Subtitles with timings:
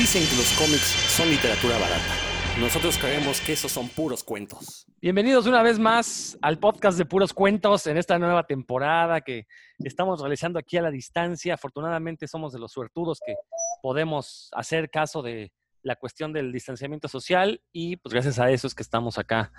[0.00, 2.14] Dicen que los cómics son literatura barata.
[2.58, 4.86] Nosotros creemos que esos son puros cuentos.
[4.98, 9.46] Bienvenidos una vez más al podcast de Puros Cuentos en esta nueva temporada que
[9.80, 11.52] estamos realizando aquí a la distancia.
[11.52, 13.34] Afortunadamente somos de los suertudos que
[13.82, 18.74] podemos hacer caso de la cuestión del distanciamiento social y pues gracias a eso es
[18.74, 19.52] que estamos acá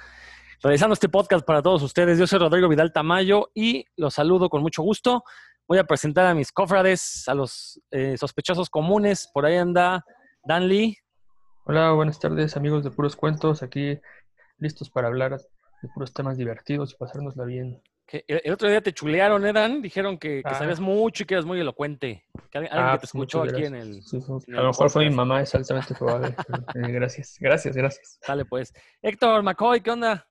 [0.64, 2.18] realizando este podcast para todos ustedes.
[2.18, 5.24] Yo soy Rodrigo Vidal Tamayo y los saludo con mucho gusto.
[5.68, 9.30] Voy a presentar a mis cofrades, a los eh, sospechosos comunes.
[9.32, 10.04] Por ahí anda
[10.44, 10.98] Dan Lee.
[11.66, 14.00] Hola, buenas tardes amigos de Puros Cuentos, aquí
[14.58, 15.38] listos para hablar
[15.82, 17.82] de puros temas divertidos y pasárnosla bien.
[18.08, 19.82] Que el, el otro día te chulearon, ¿eh, Dan?
[19.82, 20.56] Dijeron que, que Ah.
[20.56, 22.26] sabías mucho y que eras muy elocuente.
[22.50, 24.04] Que alguien, alguien Ah, que te pues, escuchó aquí en el...
[24.04, 24.32] Sí, sí.
[24.48, 26.36] en A lo mejor fue mi mamá, es altamente probable.
[26.76, 28.20] eh, gracias, gracias, gracias.
[28.22, 28.74] Sale pues.
[29.02, 30.28] Héctor McCoy, ¿qué onda?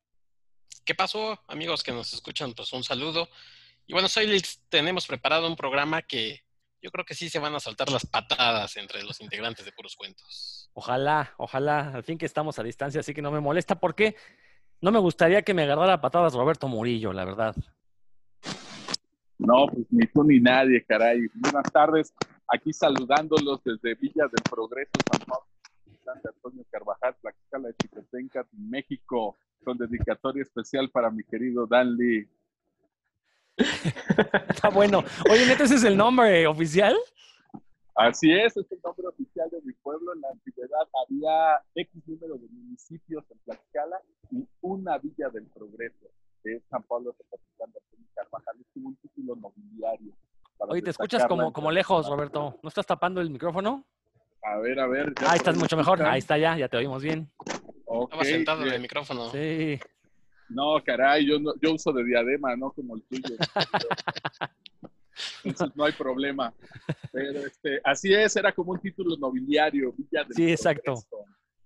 [0.85, 2.53] ¿Qué pasó, amigos que nos escuchan?
[2.53, 3.29] Pues un saludo.
[3.87, 6.43] Y bueno, hoy les tenemos preparado un programa que
[6.83, 9.97] yo creo que sí se van a saltar las patadas entre los integrantes de Puros
[9.97, 10.71] Cuentos.
[10.73, 11.93] Ojalá, ojalá.
[11.95, 14.17] Al fin que estamos a distancia, así que no me molesta porque
[14.81, 17.55] no me gustaría que me agarrara patadas Roberto Murillo, la verdad.
[19.39, 21.27] No, pues ni tú ni nadie, caray.
[21.35, 22.15] Buenas tardes,
[22.49, 25.47] aquí saludándolos desde Villa del Progreso, San Pablo,
[26.05, 32.29] San Antonio Carvajal, Tlaxcala de Chicotenca, México, con dedicatoria especial para mi querido Dan Lee.
[34.49, 35.03] Está bueno.
[35.31, 36.97] Oye, neta, ese es el nombre oficial.
[37.95, 40.15] Así es, es el nombre oficial de mi pueblo.
[40.15, 44.01] En la antigüedad había X número de municipios en Tlaxcala
[44.31, 46.07] y una Villa del Progreso,
[46.43, 48.57] que es San Pablo de Antonio Carvajal.
[48.61, 50.13] Es como un título nobiliario.
[50.59, 52.59] Oye, te escuchas como, como lejos, Roberto.
[52.63, 53.85] ¿No estás tapando el micrófono?
[54.43, 55.13] A ver, a ver.
[55.27, 56.03] Ahí estás mucho mejor.
[56.03, 57.31] Ahí está ya, ya te oímos bien.
[58.05, 59.31] Estaba sentado en el micrófono.
[59.31, 59.79] Sí.
[60.51, 63.37] No, caray, yo, no- yo uso de diadema, no como el tuyo.
[65.45, 66.53] Entonces no hay problema.
[67.13, 69.93] Pero este, así es, era como un título nobiliario.
[69.93, 70.95] Villa del Sí, exacto.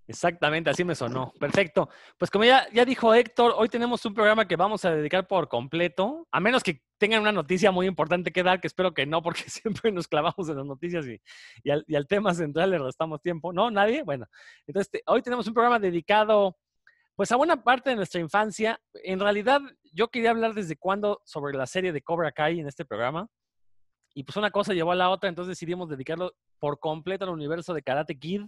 [0.07, 1.33] Exactamente, así me sonó.
[1.41, 1.89] Perfecto.
[2.19, 5.49] Pues como ya, ya dijo Héctor, hoy tenemos un programa que vamos a dedicar por
[5.49, 9.23] completo, a menos que tengan una noticia muy importante que dar, que espero que no,
[9.23, 11.19] porque siempre nos clavamos en las noticias y,
[11.63, 13.53] y al, y al tema central le restamos tiempo.
[13.55, 13.71] ¿No?
[13.71, 14.03] ¿Nadie?
[14.03, 14.27] Bueno,
[14.67, 16.59] entonces te- hoy tenemos un programa dedicado
[17.17, 18.81] pues a buena parte de nuestra infancia.
[18.93, 19.61] En realidad,
[19.93, 23.29] yo quería hablar desde cuándo sobre la serie de Cobra Kai en este programa.
[24.15, 27.75] Y pues una cosa llevó a la otra, entonces decidimos dedicarlo por completo al universo
[27.75, 28.43] de Karate Kid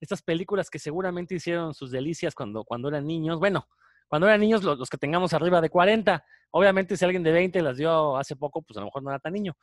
[0.00, 3.38] estas películas que seguramente hicieron sus delicias cuando, cuando eran niños.
[3.38, 3.66] Bueno,
[4.06, 6.24] cuando eran niños, los, los que tengamos arriba de 40.
[6.50, 9.18] Obviamente, si alguien de 20 las dio hace poco, pues a lo mejor no era
[9.18, 9.56] tan niño.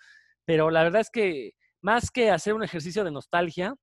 [0.46, 3.76] Pero la verdad es que más que hacer un ejercicio de nostalgia,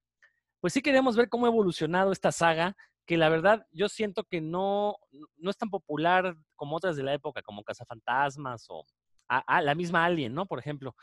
[0.61, 2.77] pues sí queremos ver cómo ha evolucionado esta saga,
[3.07, 4.97] que la verdad yo siento que no,
[5.37, 8.87] no es tan popular como otras de la época, como Cazafantasmas o
[9.29, 10.47] a- a la misma Alien, ¿no?
[10.47, 10.95] Por ejemplo.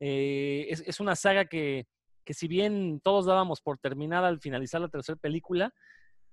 [0.00, 1.86] Eh, es, es una saga que,
[2.24, 5.74] que si bien todos dábamos por terminada al finalizar la tercera película,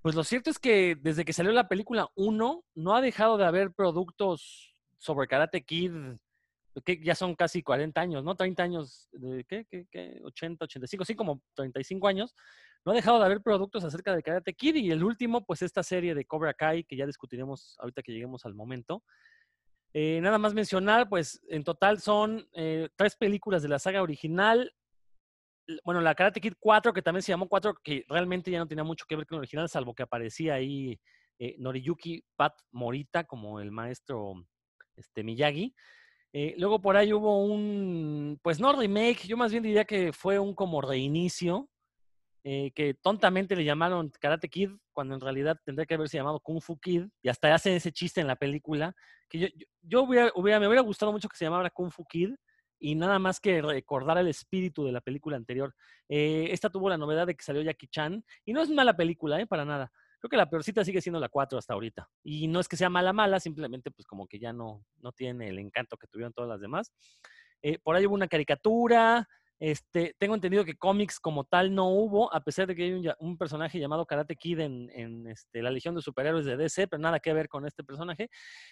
[0.01, 3.45] pues lo cierto es que desde que salió la película 1 no ha dejado de
[3.45, 5.91] haber productos sobre Karate Kid,
[6.83, 8.35] que ya son casi 40 años, ¿no?
[8.35, 10.19] 30 años, de, ¿qué, qué, qué?
[10.23, 12.35] 80, 85, sí, como 35 años.
[12.85, 15.81] No ha dejado de haber productos acerca de Karate Kid y el último, pues esta
[15.81, 19.03] serie de Cobra Kai, que ya discutiremos ahorita que lleguemos al momento.
[19.91, 24.71] Eh, nada más mencionar, pues en total son eh, tres películas de la saga original,
[25.83, 28.83] bueno, la Karate Kid 4, que también se llamó 4, que realmente ya no tenía
[28.83, 30.99] mucho que ver con el original, salvo que aparecía ahí
[31.39, 34.45] eh, Noriyuki Pat Morita como el maestro
[34.95, 35.73] este, Miyagi.
[36.57, 40.53] Luego por ahí hubo un, pues no remake, yo más bien diría que fue un
[40.53, 41.69] como reinicio,
[42.47, 46.61] eh, que tontamente le llamaron Karate Kid, cuando en realidad tendría que haberse llamado Kung
[46.61, 48.95] Fu Kid, y hasta hacen ese chiste en la película,
[49.27, 52.35] que yo, yo, yo hubiera- me hubiera gustado mucho que se llamara Kung Fu Kid,
[52.79, 55.73] y nada más que recordar el espíritu de la película anterior.
[56.07, 59.41] Eh, esta tuvo la novedad de que salió Jackie Chan, y no es mala película,
[59.41, 59.47] ¿eh?
[59.47, 59.91] Para nada.
[60.19, 62.07] Creo que la peorcita sigue siendo la 4 hasta ahorita.
[62.23, 65.49] Y no es que sea mala, mala, simplemente pues como que ya no, no tiene
[65.49, 66.91] el encanto que tuvieron todas las demás.
[67.63, 69.27] Eh, por ahí hubo una caricatura,
[69.59, 73.37] este, tengo entendido que cómics como tal no hubo, a pesar de que hay un,
[73.37, 77.33] personaje llamado Karate Kid en, este, la Legión de Superhéroes de DC, pero nada que
[77.33, 78.29] ver con este personaje.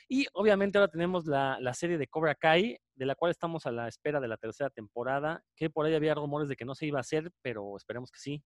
[0.09, 3.71] Y obviamente ahora tenemos la, la serie de Cobra Kai, de la cual estamos a
[3.71, 6.85] la espera de la tercera temporada, que por ahí había rumores de que no se
[6.85, 8.43] iba a hacer, pero esperemos que sí.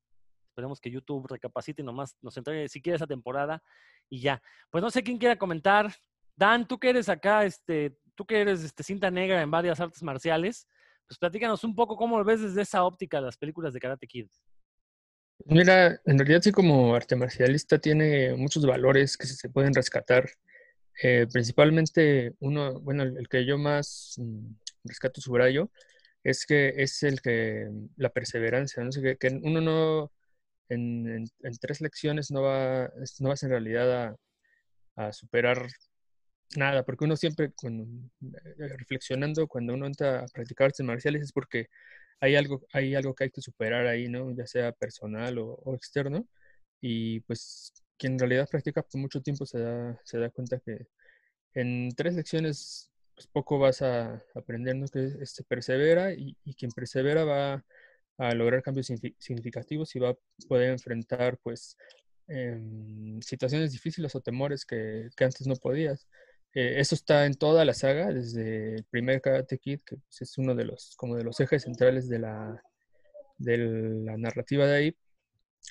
[0.50, 3.62] Esperemos que YouTube recapacite y nomás nos entregue siquiera esa temporada
[4.10, 4.42] y ya.
[4.72, 5.94] Pues no sé quién quiera comentar.
[6.36, 10.02] Dan, tú que eres acá, este, tú que eres este, cinta negra en varias artes
[10.02, 10.68] marciales,
[11.08, 14.28] pues platícanos un poco cómo ves desde esa óptica las películas de Karate Kid.
[15.46, 20.30] Mira, en realidad sí como arte marcialista tiene muchos valores que se pueden rescatar.
[21.02, 25.70] Eh, principalmente uno, bueno, el, que yo más mm, rescato subrayo
[26.24, 28.90] es que es el que la perseverancia, ¿no?
[28.90, 30.12] Que, uno no,
[30.70, 31.26] en,
[31.62, 34.18] tres lecciones no, va, no vas en realidad
[34.96, 35.68] a superar
[36.56, 41.68] nada, porque uno siempre, eh, reflexionando, cuando uno entra a practicar artes marciales es porque
[42.20, 44.32] hay algo, hay algo que hay que superar ahí, ¿no?
[44.36, 46.28] Ya sea personal o, externo.
[46.82, 50.88] Y pues quien en realidad practica por mucho tiempo se da, se da cuenta que
[51.54, 54.88] en tres lecciones pues poco vas a aprender, ¿no?
[54.88, 57.66] Que este, persevera y, quien persevera va
[58.18, 60.18] a lograr cambios signifi- significativos y va a
[60.48, 61.78] poder enfrentar pues
[62.28, 66.08] em, situaciones difíciles o temores que, que antes no podías.
[66.58, 70.40] Eh, eso está en toda la saga, desde el primer Karate Kid, que pues, es
[70.40, 72.64] uno de los, como de los ejes centrales de la,
[73.38, 74.98] de la narrativa de ahí,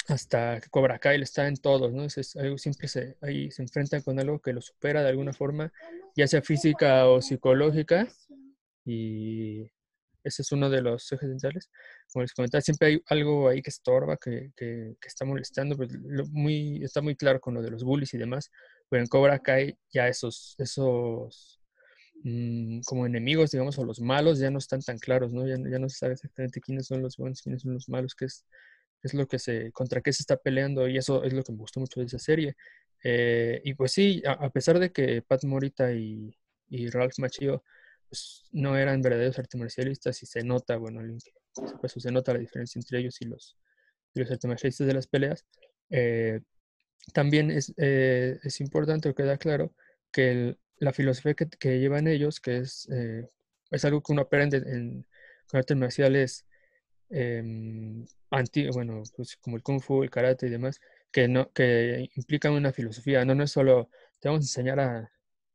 [0.06, 2.04] hasta que Cobra Kai está en todos, ¿no?
[2.04, 5.72] Es, siempre se, ahí se enfrentan con algo que lo supera de alguna forma,
[6.14, 8.06] ya sea física o psicológica,
[8.84, 9.62] y
[10.22, 11.68] ese es uno de los ejes centrales.
[12.12, 16.26] Como les comentaba, siempre hay algo ahí que estorba, que, que, está molestando, pues lo
[16.26, 18.52] muy, está muy claro con lo de los bullies y demás,
[18.88, 21.60] pero en Cobra Kai ya esos, esos
[22.24, 25.46] mm, como enemigos, digamos, o los malos ya no están tan claros, ¿no?
[25.46, 28.26] Ya, ya no se sabe exactamente quiénes son los buenos, quiénes son los malos, qué
[28.26, 28.46] es,
[29.02, 31.58] es lo que se, contra qué se está peleando, y eso es lo que me
[31.58, 32.56] gustó mucho de esa serie.
[33.04, 36.36] Eh, y pues sí, a, a, pesar de que Pat Morita y,
[36.68, 37.62] y Ralph Macchio
[38.08, 41.00] pues, no eran verdaderos artes marcialistas y se nota, bueno,
[41.80, 43.56] pues, se nota la diferencia entre ellos y los,
[44.14, 45.46] y los artes marcialistas de las peleas.
[45.90, 46.40] Eh,
[47.12, 49.72] también es, eh, es, importante o queda claro
[50.12, 53.26] que la filosofía que, que, llevan ellos, que es, eh,
[53.70, 55.06] es algo que uno aprende en,
[55.48, 56.46] con artes marciales
[57.10, 57.42] eh,
[58.30, 60.80] anti, bueno, pues como el kung fu, el karate y demás,
[61.10, 65.12] que, no, que implican una filosofía, no, no es solo te vamos a enseñar a,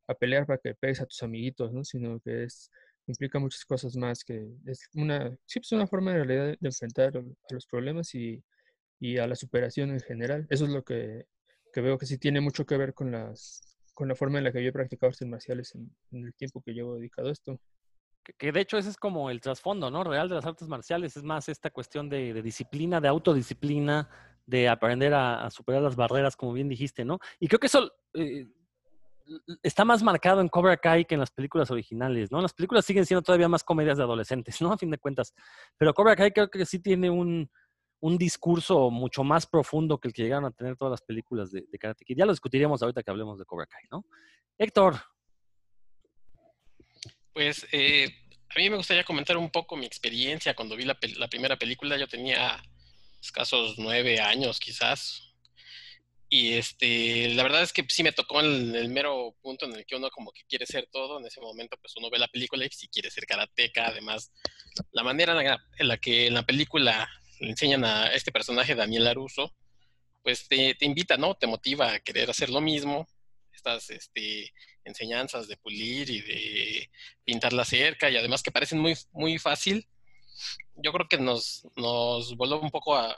[0.08, 1.84] a pelear para que pegues a tus amiguitos, ¿no?
[1.84, 2.72] sino que es,
[3.08, 7.18] implica muchas cosas más, que es una, sí, es una forma en realidad de enfrentar
[7.18, 8.44] a los problemas y,
[9.00, 10.48] y a la superación en general.
[10.50, 11.26] Eso es lo que,
[11.72, 14.52] que, veo que sí tiene mucho que ver con, las, con la forma en la
[14.52, 17.60] que yo he practicado artes marciales en, el tiempo que llevo dedicado a esto.
[18.38, 20.04] Que, de hecho ese es como el trasfondo, ¿no?
[20.04, 24.10] Real de las artes marciales, es más esta cuestión de, disciplina, de autodisciplina,
[24.46, 27.20] de aprender a, a, superar las barreras, como bien dijiste, ¿no?
[27.40, 28.48] Y creo que eso eh,
[29.64, 32.42] está más marcado en Cobra Kai que en las películas originales, ¿no?
[32.42, 34.72] Las películas siguen siendo todavía más comedias de adolescentes, ¿no?
[34.72, 35.34] A fin de cuentas.
[35.78, 37.50] Pero Cobra Kai creo que sí tiene un,
[38.02, 41.64] un discurso mucho más profundo que el que llegaron a tener todas las películas de,
[41.72, 42.18] de Karate Kid.
[42.18, 44.06] Ya lo discutiremos ahorita que hablemos de Cobra Kai, ¿no?
[44.58, 45.02] Héctor.
[47.34, 48.14] Pues eh,
[48.50, 51.98] a mí me gustaría comentar un poco mi experiencia cuando vi la, la primera película.
[51.98, 52.62] Yo tenía
[53.22, 55.32] escasos nueve años quizás,
[56.34, 59.86] y este, la verdad es que sí me tocó en el mero punto en el
[59.86, 61.20] que uno como que quiere ser todo.
[61.20, 63.88] En ese momento, pues uno ve la película y si quiere ser karateca.
[63.88, 64.32] Además,
[64.94, 65.34] la manera
[65.78, 67.10] en la, que en la película
[67.50, 69.54] enseñan a este personaje, Daniel Aruso,
[70.24, 71.36] pues te, invita, ¿no?
[71.36, 73.08] Te motiva a querer hacer lo mismo.
[73.54, 74.54] Estas este,
[74.84, 76.92] enseñanzas de pulir y de
[77.24, 79.88] pintar la cerca y además que parecen muy, muy fácil.
[80.76, 83.18] Yo creo que nos, nos voló un poco a,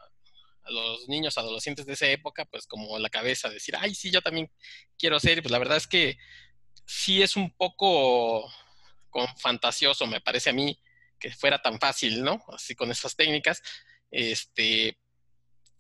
[0.69, 4.49] los niños adolescentes de esa época, pues como la cabeza, decir, ay, sí, yo también
[4.97, 5.41] quiero ser.
[5.41, 6.17] Pues la verdad es que
[6.85, 8.49] sí es un poco
[9.09, 10.79] con fantasioso, me parece a mí,
[11.19, 12.41] que fuera tan fácil, ¿no?
[12.47, 13.61] Así con esas técnicas.
[14.13, 14.95] Este,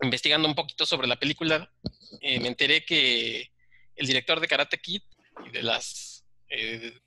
[0.01, 1.71] investigando un poquito sobre la película,
[2.19, 3.51] eh, me enteré que
[3.95, 5.03] el director de Karate Kid
[5.45, 6.99] y de las eh,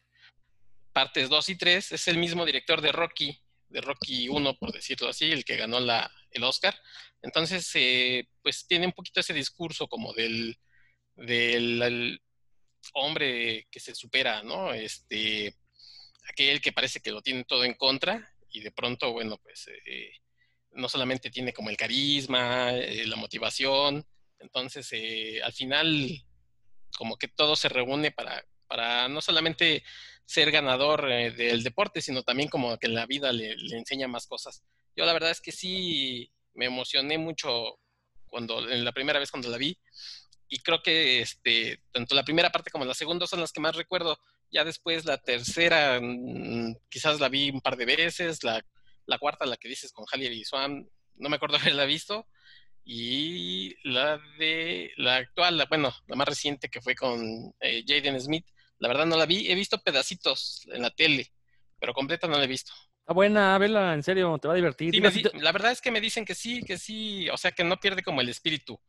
[0.92, 5.08] partes 2 y 3 es el mismo director de Rocky, de Rocky 1, por decirlo
[5.08, 6.80] así, el que ganó el Oscar.
[7.22, 10.56] Entonces, eh, pues tiene un poquito ese discurso como del,
[11.16, 12.20] del
[12.92, 14.72] hombre que se supera, ¿no?
[14.72, 15.56] Este,
[16.28, 19.66] aquel que parece que lo tiene todo en contra y de pronto, bueno, pues
[20.76, 24.04] no solamente tiene como el carisma, eh, la motivación,
[24.38, 26.24] entonces eh, al final
[26.96, 29.82] como que todo se reúne para, para no solamente
[30.24, 34.62] ser ganador eh, del deporte, sino también como que la vida le, enseña más cosas.
[34.94, 37.78] Yo la verdad es que sí me emocioné mucho
[38.26, 39.78] cuando la primera vez cuando la vi
[40.48, 43.76] y creo que este tanto la primera parte como la segunda son las que más
[43.76, 44.18] recuerdo.
[44.50, 48.64] Ya después la tercera mmm, quizás la vi un par de veces, la,
[49.06, 52.26] la cuarta la que dices con Hallier y Swan no me acuerdo haberla visto
[52.88, 58.20] y la de la actual, la, bueno, la más reciente que fue con eh, Jaden
[58.20, 58.46] Smith,
[58.78, 61.32] la verdad no la vi, he visto pedacitos en la tele,
[61.80, 62.72] pero completa no la he visto.
[63.00, 64.94] Está buena, vela, en serio, te va a divertir.
[64.94, 67.78] Sí, la verdad es que me dicen que sí, que sí, o sea, que no
[67.78, 68.80] pierde como el espíritu,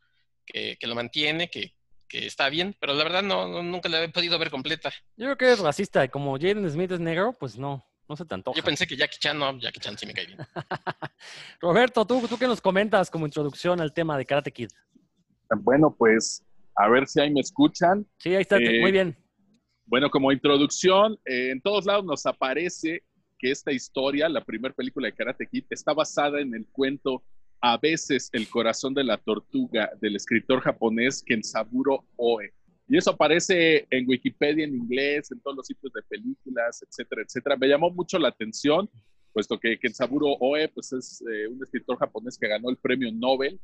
[0.45, 1.74] que, que lo mantiene, que,
[2.07, 4.91] que, está bien, pero la verdad no, no, nunca la he podido ver completa.
[5.15, 7.87] Yo creo que es racista, y como Jaden Smith es negro, pues no.
[8.09, 8.57] No se te antoja.
[8.57, 10.39] Yo pensé que Jackie Chan, no, Jackie Chan sí me cae bien.
[11.59, 14.69] Roberto, ¿tú, ¿tú qué nos comentas como introducción al tema de Karate Kid?
[15.59, 16.43] Bueno, pues
[16.75, 18.05] a ver si ahí me escuchan.
[18.17, 19.15] Sí, ahí está, Eh, muy bien.
[19.85, 23.03] Bueno, como introducción, eh, en todos lados nos aparece
[23.39, 27.23] que esta historia, la primera película de Karate Kid, está basada en el cuento
[27.59, 32.53] A veces el corazón de la tortuga del escritor japonés Kensaburo Oe.
[32.88, 37.58] Y eso aparece en Wikipedia en inglés, en todos los sitios de películas, etcétera, etcétera.
[37.58, 38.89] Me llamó mucho la atención,
[39.34, 43.60] puesto que Kensaburo Oe pues, es eh, un escritor japonés que ganó el premio Nobel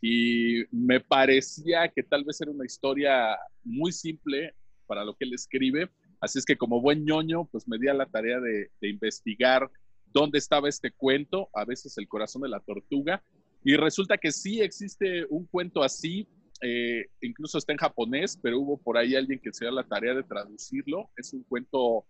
[0.00, 4.54] y me parecía que tal vez era una historia muy simple
[4.86, 5.90] para lo que él escribe.
[6.20, 9.70] Así es que como buen ñoño, pues me di a la tarea de, de investigar
[10.06, 13.22] dónde estaba este cuento, a veces el corazón de la tortuga,
[13.62, 16.28] y resulta que sí existe un cuento así,
[16.60, 20.14] eh, incluso está en japonés, pero hubo por ahí alguien que se dio la tarea
[20.14, 21.10] de traducirlo.
[21.16, 22.06] Es un cuento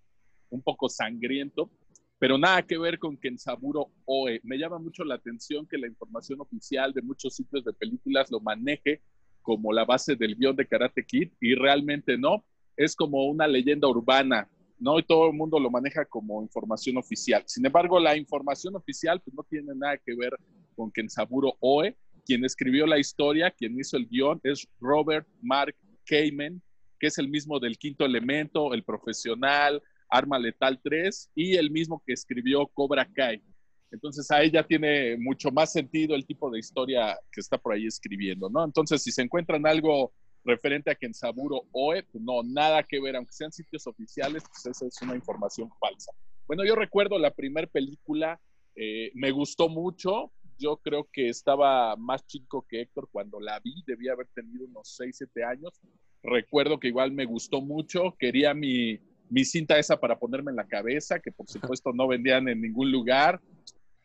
[0.50, 1.70] un poco sangriento,
[2.18, 4.40] pero nada que ver con Kensaburo Oe.
[4.44, 8.40] Me llama mucho la atención que la información oficial de muchos sitios de películas lo
[8.40, 9.02] maneje
[9.42, 12.44] como la base del guion de Karate Kid y realmente no.
[12.76, 14.48] Es como una leyenda urbana,
[14.78, 14.98] ¿no?
[14.98, 17.44] Y todo el mundo lo maneja como información oficial.
[17.46, 20.34] Sin embargo, la información oficial pues, no tiene nada que ver
[20.74, 21.96] con Kensaburo Oe.
[22.24, 25.76] Quien escribió la historia, quien hizo el guion, es Robert Mark
[26.06, 26.62] Kamen,
[26.98, 32.02] que es el mismo del Quinto Elemento, El Profesional, Arma Letal 3 y el mismo
[32.06, 33.42] que escribió Cobra Kai.
[33.90, 37.86] Entonces ahí ya tiene mucho más sentido el tipo de historia que está por ahí
[37.86, 38.64] escribiendo, ¿no?
[38.64, 40.12] Entonces si se encuentran algo
[40.44, 44.86] referente a Kensaburo Oe, pues no, nada que ver, aunque sean sitios oficiales, pues esa
[44.86, 46.12] es una información falsa.
[46.46, 48.40] Bueno, yo recuerdo la primera película,
[48.76, 53.82] eh, me gustó mucho, yo creo que estaba más chico que Héctor cuando la vi,
[53.86, 55.80] debía haber tenido unos 6, 7 años.
[56.22, 58.98] Recuerdo que igual me gustó mucho, quería mi,
[59.30, 62.90] mi cinta esa para ponerme en la cabeza, que por supuesto no vendían en ningún
[62.90, 63.40] lugar.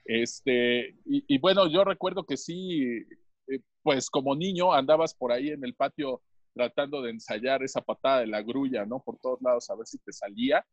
[0.05, 3.05] Este, y, y bueno, yo recuerdo que sí,
[3.47, 6.21] eh, pues como niño andabas por ahí en el patio
[6.53, 9.01] tratando de ensayar esa patada de la grulla, ¿no?
[9.01, 10.65] Por todos lados a ver si te salía.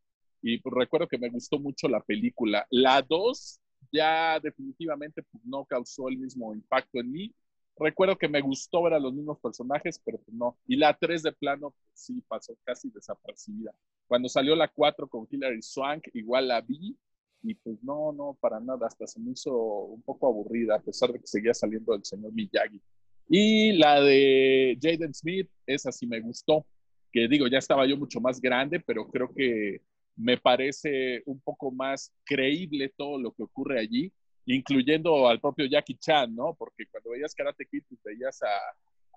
[0.43, 2.67] Y pues, recuerdo que me gustó mucho la película.
[2.71, 3.61] La 2
[3.93, 7.35] ya definitivamente pues, no causó el mismo impacto en mí.
[7.79, 10.57] Recuerdo que me gustó ver a los mismos personajes, pero pues, no.
[10.67, 13.75] Y la 3 de plano pues, sí pasó casi desapercibida.
[14.07, 16.97] Cuando salió la 4 con Hilary Swank, igual la vi
[17.43, 21.13] y pues no, no, para nada, hasta se me hizo un poco aburrida, a pesar
[21.13, 22.81] de que seguía saliendo el señor Miyagi.
[23.29, 26.67] Y la de Jaden Smith, esa sí me gustó,
[27.13, 29.81] que digo, ya estaba yo mucho más grande, pero creo que
[30.17, 34.13] me parece un poco más creíble todo lo que ocurre allí,
[34.47, 36.55] incluyendo al propio Jackie Chan, ¿no?
[36.55, 38.41] Porque cuando veías Karate Kid, veías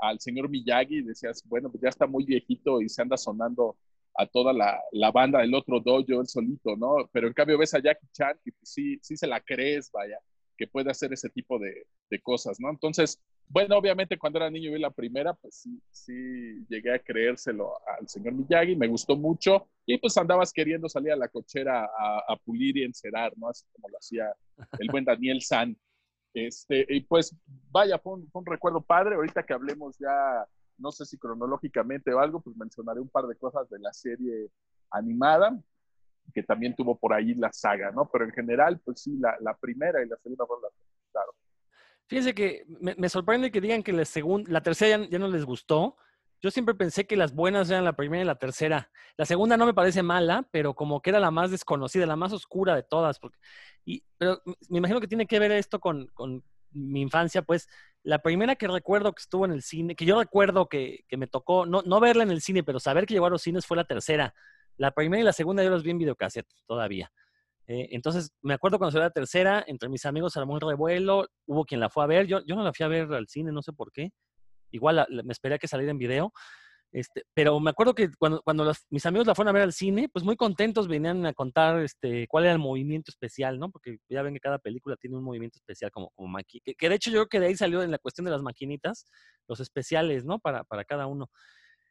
[0.02, 3.78] al señor Miyagi y decías, bueno, pues ya está muy viejito y se anda sonando
[4.16, 7.10] a toda la, la, banda del otro dojo, él solito, ¿no?
[7.14, 10.20] Pero en cambio ves a Jackie Chan y pues sí, sí se la crees, vaya,
[10.58, 12.70] que puede hacer ese tipo de, de cosas, ¿no?
[12.70, 17.72] Entonces, bueno, obviamente cuando era niño vi la primera, pues sí, sí llegué a creérselo
[17.98, 22.36] al señor Miyagi, me gustó mucho y pues andabas queriendo salir a la cochera a,
[22.46, 23.50] pulir y encerar, ¿no?
[23.50, 24.32] Así como lo hacía
[24.78, 25.76] el buen Daniel San.
[26.32, 27.36] Este, y pues
[27.72, 30.46] vaya, fue un, recuerdo padre, ahorita que hablemos ya
[30.78, 34.52] no sé si cronológicamente o algo, pues mencionaré un par de cosas de la serie
[34.92, 35.60] animada,
[36.36, 38.08] que también tuvo por ahí la saga, ¿no?
[38.12, 41.36] Pero en general, pues sí, la, primera y la segunda fueron las gustaron.
[42.06, 45.98] Fíjense que me, sorprende que digan que la, segunda, la tercera ya, no les gustó.
[46.42, 48.90] Yo siempre pensé que las buenas eran la primera y la tercera.
[49.18, 52.32] La segunda no me parece mala, pero como que era la más desconocida, la más
[52.32, 53.20] oscura de todas.
[53.84, 57.68] Y, pero me imagino que tiene que ver esto con, con mi infancia, pues
[58.04, 61.28] la primera que recuerdo que estuvo en el cine, que yo recuerdo que, que me
[61.28, 63.78] tocó, no, no, verla en el cine, pero saber que llegó a los cines fue
[63.78, 64.34] la tercera.
[64.78, 67.12] La primera y la segunda yo las vi en videocassette todavía.
[67.68, 71.66] Eh, entonces, me acuerdo cuando salió la tercera, entre mis amigos armó un revuelo, hubo
[71.66, 73.62] quien la fue a ver, yo, yo no la fui a ver al cine, no
[73.62, 74.12] sé por qué.
[74.72, 76.34] Igual me esperé a que saliera en video.
[76.92, 80.10] Este, pero me acuerdo que cuando, cuando mis amigos la fueron a ver al cine,
[80.10, 83.70] pues muy contentos venían a contar este, cuál era el movimiento especial, ¿no?
[83.70, 86.96] Porque ya ven que cada película tiene un movimiento especial como, como maqui que, de
[86.96, 89.06] hecho yo creo que de ahí salió en la cuestión de las maquinitas,
[89.48, 90.40] los especiales, ¿no?
[90.40, 91.30] Para, para cada uno.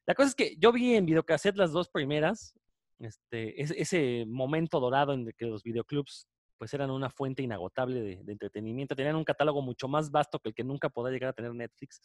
[0.05, 2.55] La cosa es que yo vi en videocassette las dos primeras,
[2.99, 8.01] este, ese, ese momento dorado en el que los videoclubs pues eran una fuente inagotable
[8.01, 11.31] de, de, entretenimiento, tenían un catálogo mucho más vasto que el que nunca podrá llegar
[11.31, 12.01] a tener Netflix.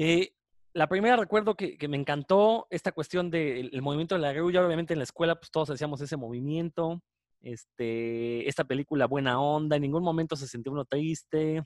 [0.00, 0.32] Eh,
[0.74, 4.64] la primera recuerdo que, me encantó esta cuestión del de movimiento de la grulla.
[4.64, 7.02] Obviamente en la escuela, pues todos hacíamos ese movimiento.
[7.40, 11.62] Este, esta película buena onda, en ningún momento se sintió uno triste.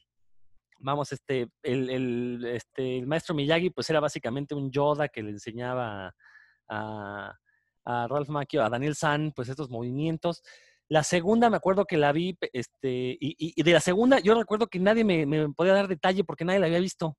[0.79, 6.15] Vamos, este, el, este, el maestro Miyagi, pues era básicamente un Yoda que le enseñaba
[6.69, 7.39] a,
[7.85, 10.43] Ralph Macchio, a Daniel San, pues estos movimientos.
[10.89, 14.69] La segunda me acuerdo que la vi, este, y, y de la segunda yo recuerdo
[14.69, 17.17] que nadie me, me, podía dar detalle porque nadie la había visto.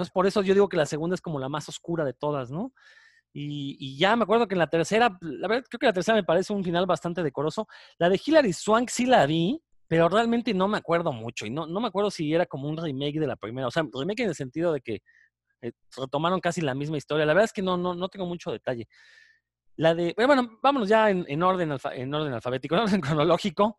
[0.00, 2.50] Entonces, por eso yo digo que la segunda es como la más oscura de todas,
[2.50, 2.72] ¿no?
[3.34, 6.24] Y, ya me acuerdo que en la tercera, la verdad, creo que la tercera me
[6.24, 7.68] parece un final bastante decoroso.
[7.98, 11.44] La de Hilary Swank sí la vi, pero realmente no me acuerdo mucho.
[11.44, 13.66] Y no, no me acuerdo si era como un remake de la primera.
[13.66, 15.02] O sea, remake en el sentido de que
[15.60, 17.26] eh, retomaron casi la misma historia.
[17.26, 18.88] La verdad es que no, no, no tengo mucho detalle.
[19.76, 23.78] La de, bueno, vámonos ya en, en orden, en orden alfabético, en orden cronológico.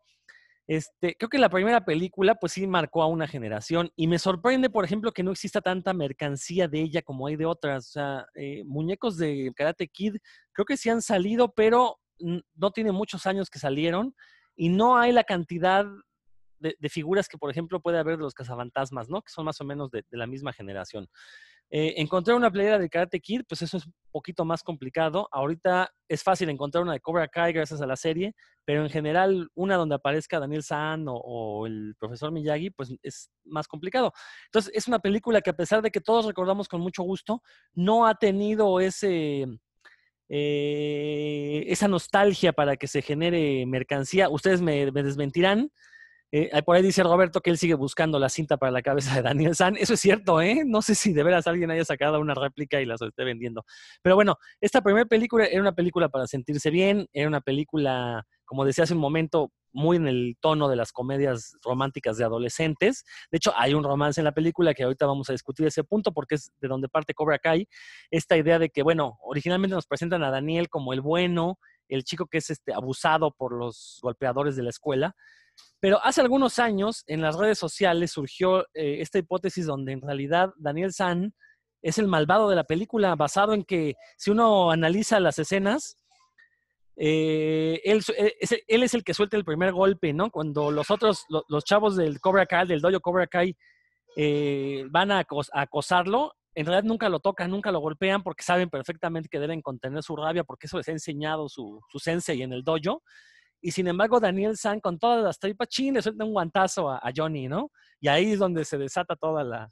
[0.68, 3.90] Este, creo que la primera película, pues sí marcó a una generación.
[3.96, 7.46] Y me sorprende, por ejemplo, que no exista tanta mercancía de ella como hay de
[7.46, 7.88] otras.
[7.88, 10.16] O sea, eh, muñecos de Karate Kid,
[10.52, 14.14] creo que sí han salido, pero no tiene muchos años que salieron.
[14.54, 15.86] Y no hay la cantidad
[16.58, 19.22] de, figuras que, por ejemplo, puede haber de los cazafantasmas, ¿no?
[19.22, 21.08] Que son más o menos de la misma generación.
[21.74, 25.26] Eh, encontrar una playera de Karate Kid, pues eso es un poquito más complicado.
[25.32, 28.34] Ahorita es fácil encontrar una de Cobra Kai gracias a la serie,
[28.66, 33.66] pero en general una donde aparezca Daniel San o, el profesor Miyagi, pues es más
[33.68, 34.12] complicado.
[34.48, 38.06] Entonces es una película que a pesar de que todos recordamos con mucho gusto, no
[38.06, 39.46] ha tenido ese...
[40.34, 44.30] Eh, esa nostalgia para que se genere mercancía.
[44.30, 45.70] Ustedes me desmentirán,
[46.32, 49.22] eh, por ahí dice Roberto que él sigue buscando la cinta para la cabeza de
[49.22, 49.76] Daniel San.
[49.76, 50.62] Eso es cierto, ¿eh?
[50.64, 53.66] No sé si de veras alguien haya sacado una réplica y la esté vendiendo.
[54.00, 58.64] Pero bueno, esta primera película era una película para sentirse bien, era una película, como
[58.64, 63.04] decía hace un momento, muy en el tono de las comedias románticas de adolescentes.
[63.30, 66.12] De hecho, hay un romance en la película que ahorita vamos a discutir ese punto
[66.12, 67.68] porque es de donde parte Cobra Kai.
[68.10, 71.58] Esta idea de que, bueno, originalmente nos presentan a Daniel como el bueno,
[71.88, 75.14] el chico que es este, abusado por los golpeadores de la escuela
[75.82, 80.50] pero hace algunos años en las redes sociales surgió eh, esta hipótesis donde en realidad
[80.56, 81.34] Daniel San
[81.82, 85.98] es el malvado de la película, basado en que si uno analiza las escenas,
[86.96, 90.30] eh, él, eh, es, el que suelta el primer golpe, ¿no?
[90.30, 93.56] Cuando los otros, los, chavos del Cobra Kai, del dojo Cobra Kai,
[94.88, 99.40] van a, acosarlo, en realidad nunca lo tocan, nunca lo golpean porque saben perfectamente que
[99.40, 103.02] deben contener su rabia porque eso les ha enseñado su, su sensei en el dojo.
[103.62, 107.00] Y sin embargo, Daniel San, con todas las tripas, chin, le suelta un guantazo a,
[107.16, 107.70] Johnny, ¿no?
[108.00, 109.70] Y ahí es donde se desata toda la.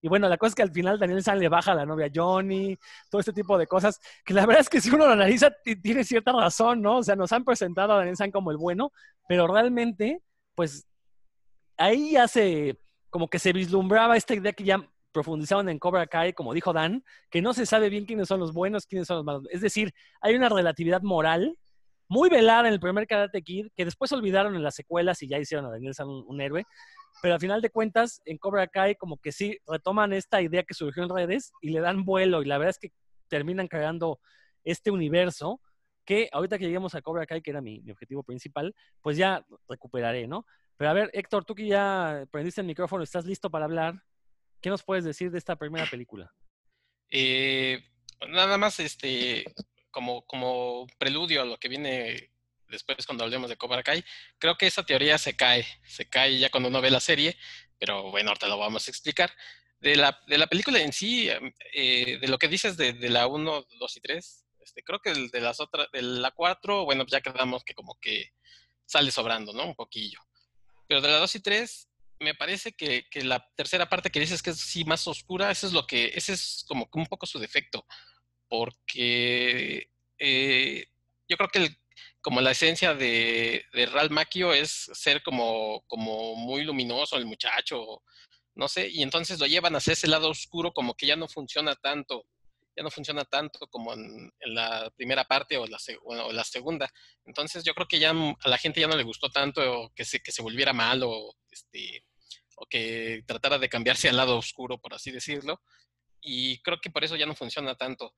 [0.00, 2.10] Y bueno, la cosa es que al final Daniel San le baja a la novia
[2.14, 2.78] Johnny,
[3.10, 5.52] todo este tipo de cosas, que la verdad es que si uno lo analiza,
[5.82, 6.98] tiene cierta razón, ¿no?
[6.98, 8.92] O sea, nos han presentado a Daniel San como el bueno,
[9.28, 10.22] pero realmente,
[10.54, 10.86] pues
[11.76, 12.78] ahí ya se,
[13.10, 17.04] como que se vislumbraba esta idea que ya profundizaron en Cobra Kai, como dijo Dan,
[17.28, 19.44] que no se sabe bien quiénes son los buenos, quiénes son los malos.
[19.50, 21.58] Es decir, hay una relatividad moral
[22.12, 25.38] muy velada en el primer Karate Kid, que después olvidaron en las secuelas y ya
[25.38, 26.66] hicieron a Daniel San un, héroe.
[27.22, 30.74] Pero al final de cuentas, en Cobra Kai, como que sí retoman esta idea que
[30.74, 32.42] surgió en redes y le dan vuelo.
[32.42, 32.92] Y la verdad es que
[33.28, 34.20] terminan creando
[34.62, 35.58] este universo
[36.04, 40.28] que ahorita que lleguemos a Cobra Kai, que era mi, objetivo principal, pues ya recuperaré,
[40.28, 40.44] ¿no?
[40.76, 43.94] Pero a ver, Héctor, tú que ya prendiste el micrófono, ¿estás listo para hablar?
[44.60, 46.30] ¿Qué nos puedes decir de esta primera película?
[47.08, 47.82] Eh,
[48.28, 49.44] nada más, este,
[49.92, 52.32] como, como preludio a lo que viene
[52.72, 54.04] después cuando hablemos de Cobra Kai,
[54.38, 57.36] creo que esa teoría se cae, se cae ya cuando uno ve la serie,
[57.78, 59.32] pero bueno, ahorita lo vamos a explicar.
[59.78, 63.10] De la, de la película en sí, em, eh, de lo que dices de, de,
[63.10, 67.04] la 1, 2 y 3, este, creo que de las otras, de la 4, bueno,
[67.06, 68.32] ya quedamos que como que
[68.86, 69.64] sale sobrando, ¿no?
[69.66, 70.20] Un poquillo.
[70.86, 71.88] Pero de la 2 y 3,
[72.20, 75.66] me parece que, que, la tercera parte que dices que es sí más oscura, eso
[75.66, 77.84] es lo que, ese es como que un poco su defecto
[78.52, 79.88] porque
[80.18, 80.86] eh,
[81.26, 81.74] yo creo que
[82.20, 88.02] como la esencia de, de Ralph Macchio es ser como, como muy luminoso el muchacho,
[88.54, 91.74] no sé, y entonces lo llevan hacia ese lado oscuro como que ya no funciona
[91.76, 92.26] tanto,
[92.76, 95.78] ya no funciona tanto como en, la primera parte o la,
[96.44, 96.92] segunda.
[97.24, 100.20] Entonces yo creo que ya a la gente ya no le gustó tanto que se,
[100.20, 102.04] que se volviera mal o, este,
[102.56, 105.62] o que tratara de cambiarse al lado oscuro, por así decirlo.
[106.22, 108.14] Y creo que por eso ya no funciona tanto.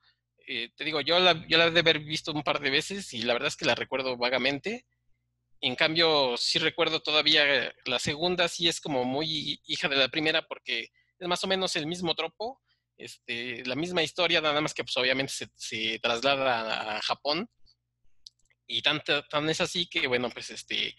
[0.46, 3.22] Eh, te digo, yo la, yo la de haber visto un par de veces y
[3.22, 4.86] la verdad es que la recuerdo vagamente.
[5.60, 10.46] En cambio, sí recuerdo todavía la segunda, sí es como muy hija de la primera
[10.46, 12.60] porque es más o menos el mismo tropo,
[12.98, 17.48] este, la misma historia, nada más que pues obviamente se, traslada a, Japón.
[18.66, 20.94] Y tan, tan es así que, bueno, pues este,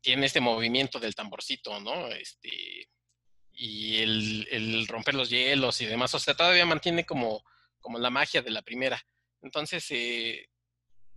[0.00, 2.08] tiene este movimiento del tamborcito, ¿no?
[2.08, 2.88] Este,
[3.52, 6.14] y el, el romper los hielos y demás.
[6.14, 7.44] O sea, todavía mantiene como
[7.80, 9.00] como la magia de la primera.
[9.42, 10.48] Entonces, eh,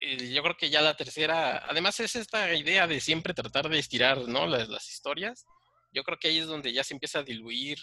[0.01, 4.27] yo creo que ya la tercera, además es esta idea de siempre tratar de estirar,
[4.27, 4.47] ¿no?
[4.47, 5.45] Las, historias.
[5.91, 7.77] Yo creo que ahí es donde ya se empieza a diluir,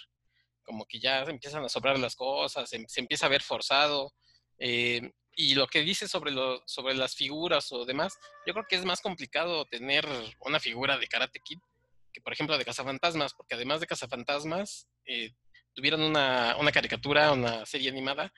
[0.64, 4.12] como que ya empiezan a sobrar las cosas, se, empieza a ver forzado.
[4.58, 8.76] Eh, y lo que dice sobre, lo, sobre las figuras o demás, yo creo que
[8.76, 10.04] es más complicado tener
[10.40, 11.58] una figura de Karate Kid
[12.12, 15.34] que, por ejemplo, de Cazafantasmas, porque además de Cazafantasmas, eh,
[15.74, 18.32] tuvieron una, una, caricatura, una serie animada,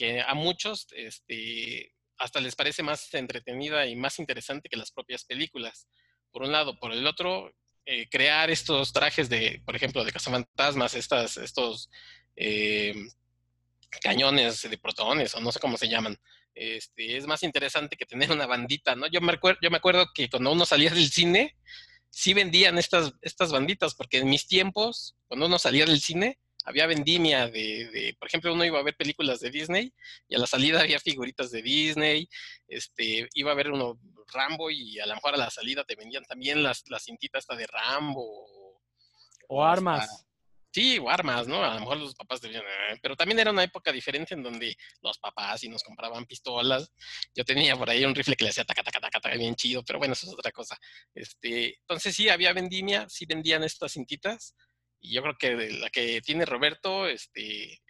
[0.00, 5.26] que a muchos este, hasta les parece más entretenida y más interesante que las propias
[5.26, 5.88] películas.
[6.30, 7.52] Por un lado, por el otro,
[7.84, 11.90] eh, crear estos trajes de, por ejemplo, de cazafantasmas, estas, estos
[12.34, 12.94] eh,
[14.00, 16.16] cañones de protones o no sé cómo se llaman.
[16.54, 19.06] Este, es más interesante que tener una bandita, ¿no?
[19.06, 21.58] Yo me, acuerdo, yo me acuerdo que cuando uno salía del cine,
[22.08, 26.86] sí vendían estas, estas banditas, porque en mis tiempos, cuando uno salía del cine, había
[26.86, 29.92] vendimia de, de, por ejemplo, uno iba a ver películas de Disney
[30.28, 32.28] y a la salida había figuritas de Disney,
[32.68, 33.98] este, iba a ver uno
[34.32, 37.66] Rambo y a lo mejor a la salida te vendían también las, las cintitas de
[37.66, 38.22] Rambo.
[38.22, 38.80] O,
[39.48, 40.26] o armas.
[40.72, 41.64] Sí, o armas, ¿no?
[41.64, 44.76] A lo mejor los papás debían, eh, pero también era una época diferente en donde
[45.02, 46.92] los papás y nos compraban pistolas.
[47.34, 49.82] Yo tenía por ahí un rifle que le hacía taca, taca, taca, taca, bien chido,
[49.84, 50.78] pero bueno, eso es otra cosa.
[51.12, 54.54] Este, entonces sí, había vendimia, sí vendían estas cintitas,
[55.00, 57.80] y yo creo que la que tiene Roberto, este, eh,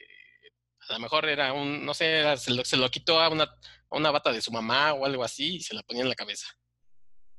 [0.89, 3.97] a lo mejor era un, no sé, se, lo, se lo, quitó a una, a
[3.97, 6.47] una bata de su mamá o algo así y se la ponía en la cabeza.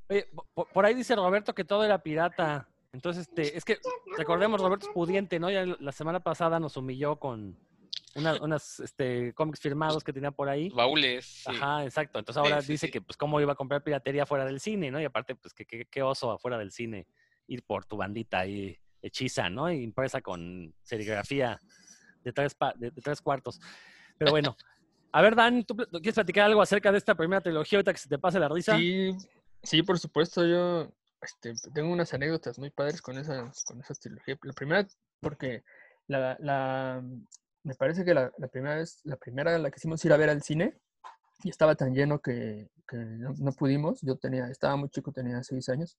[0.10, 2.68] Oye, por, ahí dice Roberto que todo era pirata.
[2.92, 3.80] Entonces, este, es que
[4.18, 5.50] recordemos, Roberto es pudiente, ¿no?
[5.50, 7.58] Ya la semana pasada nos humilló con
[8.16, 10.68] una, unas este, cómics firmados que tenía por ahí.
[10.70, 11.26] Baúles.
[11.26, 11.44] Sí.
[11.46, 12.20] Ajá, exacto.
[12.20, 12.92] Entonces ahora sí, dice sí.
[12.92, 15.00] que, pues, cómo iba a comprar piratería fuera del cine, ¿no?
[15.00, 17.08] Y aparte, pues, que qué oso afuera del cine
[17.48, 19.72] ir por tu bandita ahí hechiza, ¿no?
[19.72, 21.62] Impresa con serigrafía
[22.24, 23.60] de tres, pa- de, de tres cuartos.
[24.18, 24.56] Pero bueno.
[25.14, 28.08] A ver, Dan, ¿tú quieres platicar algo acerca de esta primera trilogía ahorita que se
[28.08, 28.78] te pase la risa?
[28.78, 29.12] Sí,
[29.62, 30.90] sí, por supuesto, yo
[31.22, 34.38] este, tengo unas anécdotas muy padres con esa, con esa trilogía.
[34.42, 34.88] La primera,
[35.20, 35.64] porque
[36.08, 37.04] la, la,
[37.64, 40.30] me parece que la, la primera vez, la primera la que hicimos ir a ver
[40.30, 40.80] al cine,
[41.44, 44.00] y estaba tan lleno que, que no, no pudimos.
[44.02, 45.98] Yo tenía, estaba muy chico, tenía seis años.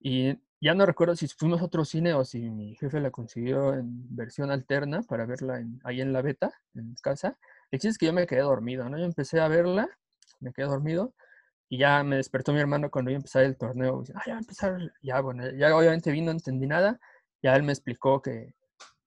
[0.00, 3.74] Y ya no recuerdo si fuimos a otro cine o si mi jefe la consiguió
[3.74, 7.38] en versión alterna para verla en- ahí en la beta, en casa.
[7.70, 8.98] El chiste es que yo me quedé dormido, ¿no?
[8.98, 9.88] Yo empecé a verla,
[10.40, 11.14] me quedé dormido
[11.68, 14.00] y ya me despertó mi hermano cuando iba a empezar el torneo.
[14.00, 14.78] Dice, ah, ya va a empezar.
[15.02, 17.00] Ya, bueno, ya obviamente vi, no entendí nada.
[17.42, 18.54] Ya él me explicó que,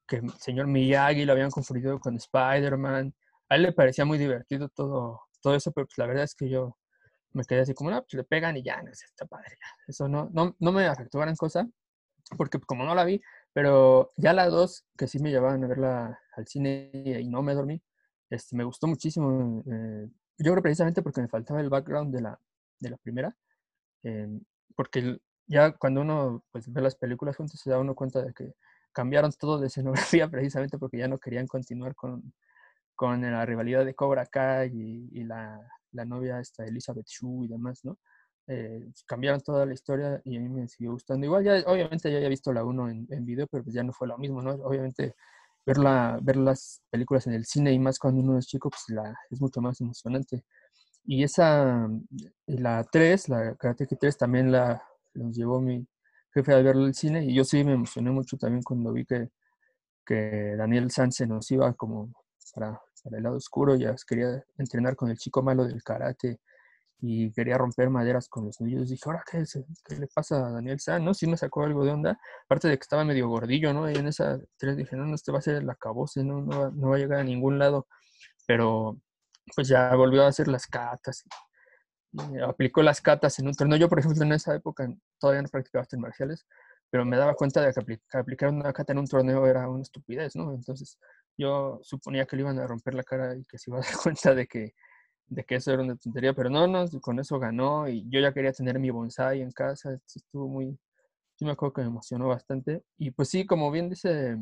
[0.08, 3.14] que el señor Miyagi lo habían confundido con Spider-Man.
[3.50, 6.50] A él le parecía muy divertido todo, todo eso, pero pues la verdad es que
[6.50, 6.78] yo
[7.34, 9.58] me quedé así como, no, pues le pegan y ya, no sé, está padre.
[9.60, 9.68] ya".
[9.88, 11.68] Eso no, no, no me afectó gran cosa,
[12.38, 13.22] porque como no la vi,
[13.54, 17.54] pero ya la dos, que sí me llevaban a verla al cine y no me
[17.54, 17.82] dormí,
[18.30, 19.64] este, me gustó muchísimo.
[19.66, 22.40] eh, yo creo precisamente porque me faltaba el background de la,
[22.80, 23.36] de la primera,
[24.04, 24.28] eh,
[24.76, 28.54] porque ya cuando uno pues, ve las películas juntos se da uno cuenta de que
[28.94, 32.34] cambiaron todo de escenografía precisamente porque ya no querían continuar con,
[32.96, 35.60] con la rivalidad de Cobra Kai y, y la,
[35.92, 37.98] la novia esta Elizabeth Shue y demás, ¿no?
[38.48, 41.26] Eh, cambiaron toda la historia y a mí me siguió gustando.
[41.26, 43.94] Igual ya, obviamente ya había visto la 1 en, en video, pero pues ya no
[43.94, 44.52] fue lo mismo, ¿no?
[44.52, 45.16] Obviamente
[45.66, 48.84] ver, la, ver las películas en el cine y más cuando uno es chico, pues
[48.90, 50.44] la, es mucho más emocionante.
[51.06, 51.88] Y esa,
[52.48, 54.82] la 3, la Karate Kid 3, también la
[55.14, 55.88] nos llevó mi
[56.34, 59.30] jefe a verla al cine y yo sí me emocioné mucho también cuando vi que,
[60.06, 62.14] que Daniel San se nos iba como
[62.54, 62.80] para,
[63.12, 66.40] el lado oscuro, ya quería entrenar con el chico malo del karate
[67.02, 68.90] y quería romper maderas con los niños.
[68.90, 71.06] Dije, ¿ahora qué, se- qué le pasa a Daniel San?
[71.06, 71.14] ¿No?
[71.14, 72.20] Sí me sacó algo de onda.
[72.46, 73.90] Aparte de que estaba medio gordillo, ¿no?
[73.92, 76.42] Y en esa tres dije, no, no, este va a ser el acabose, ¿no?
[76.42, 77.88] No no va a llegar a ningún lado.
[78.48, 79.00] Pero
[79.56, 81.26] pues ya volvió a hacer las catas.
[82.48, 83.78] aplicó las catas en un torneo.
[83.78, 84.88] Yo, por ejemplo, en esa época
[85.20, 86.48] todavía no practicaba artes marciales,
[86.90, 90.36] pero me daba cuenta de que aplicar una cata en un torneo era una estupidez,
[90.36, 90.54] ¿no?
[90.54, 90.98] Entonces
[91.40, 93.96] yo suponía que le iban a romper la cara y que se iba a dar
[94.04, 94.74] cuenta de que,
[95.28, 98.34] de que eso era una tontería, pero no, no, con eso ganó y yo ya
[98.34, 100.78] quería tener mi bonsai en casa, estuvo muy,
[101.36, 102.84] sí me acuerdo que me emocionó bastante.
[102.98, 104.38] Y pues sí, como bien dice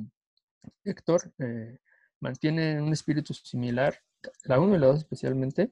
[0.84, 1.78] Héctor, eh,
[2.20, 3.96] mantiene un espíritu similar,
[4.46, 5.72] la 1 y la 2 especialmente,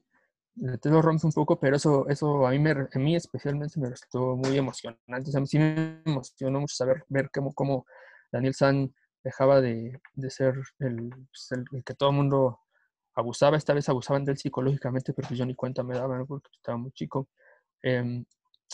[0.56, 3.80] la 3 lo rompe un poco, pero eso, eso a, mí me, a mí especialmente
[3.80, 7.84] me resultó muy emocionante, o sea, sí me emocionó mucho saber, ver cómo, cómo
[8.30, 8.94] Daniel San
[9.26, 12.60] dejaba de, de ser el, pues, el- que todo el mundo
[13.14, 16.50] abusaba, esta vez abusaban de él psicológicamente, pero pues yo ni cuenta me daba, porque
[16.54, 17.28] estaba muy chico.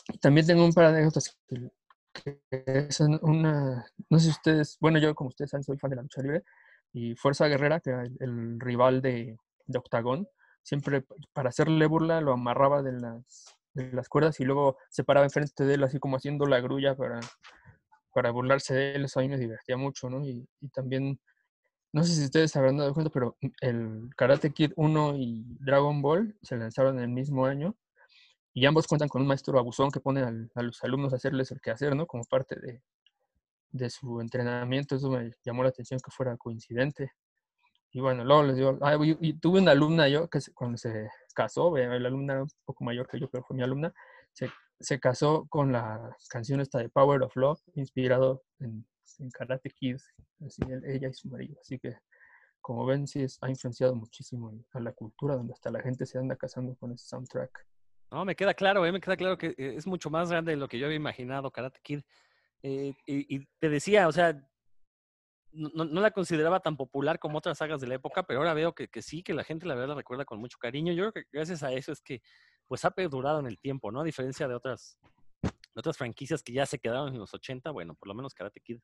[0.08, 1.70] Y también tengo un par de anécdotas que,
[2.14, 2.42] que
[2.88, 6.02] es una, no sé si ustedes, bueno, yo como ustedes saben soy fan de la
[6.02, 6.42] lucha libre,
[6.92, 10.28] y Fuerza Guerrera, que era el, el rival de, de Octagón,
[10.62, 15.26] siempre para hacerle burla lo amarraba de las, de las cuerdas y luego se paraba
[15.26, 17.20] enfrente de él así como haciendo la grulla para,
[18.12, 20.24] para burlarse de él, eso a mí me divertía mucho, ¿no?
[20.26, 21.18] Y, también
[21.92, 26.36] no sé si ustedes habrán dado cuenta, pero el Karate Kid 1 y Dragon Ball
[26.42, 27.76] se lanzaron en el mismo año
[28.54, 31.60] y ambos cuentan con un maestro abusón que pone a los alumnos a hacerles el
[31.60, 32.06] quehacer, ¿no?
[32.06, 32.82] Como parte de,
[33.70, 34.96] de su entrenamiento.
[34.96, 37.12] Eso me llamó la atención que fuera coincidente.
[37.92, 40.78] Y bueno, luego les digo, ah, y, y tuve una alumna yo que se- cuando
[40.78, 43.92] se casó, eh, la alumna un poco mayor que yo, pero fue mi alumna,
[44.32, 48.86] se, casó con la canción esta de Power of Love, inspirado en,
[49.32, 49.96] Karate Kid,
[50.44, 51.56] así, él- ella y su marido.
[51.60, 51.96] Así que,
[52.60, 56.18] como ven, sí es- ha influenciado muchísimo a la cultura, donde hasta la gente se
[56.18, 57.66] anda casando con ese soundtrack.
[58.10, 60.56] No, me queda claro, eh, me queda claro que eh, es mucho más grande de
[60.56, 62.00] lo que yo había imaginado, Karate Kid.
[62.62, 64.48] Eh, y, te decía, o sea,
[65.52, 68.88] no la consideraba tan popular como otras sagas de la época, pero ahora veo que,
[68.88, 70.92] que sí, que la gente la verdad la recuerda con mucho cariño.
[70.92, 72.22] Yo creo que gracias a eso es que
[72.68, 74.00] pues ha perdurado en el tiempo, ¿no?
[74.00, 74.98] A diferencia de otras,
[75.42, 78.60] de otras franquicias que ya se quedaron en los 80, bueno, por lo menos Karate
[78.60, 78.78] Kid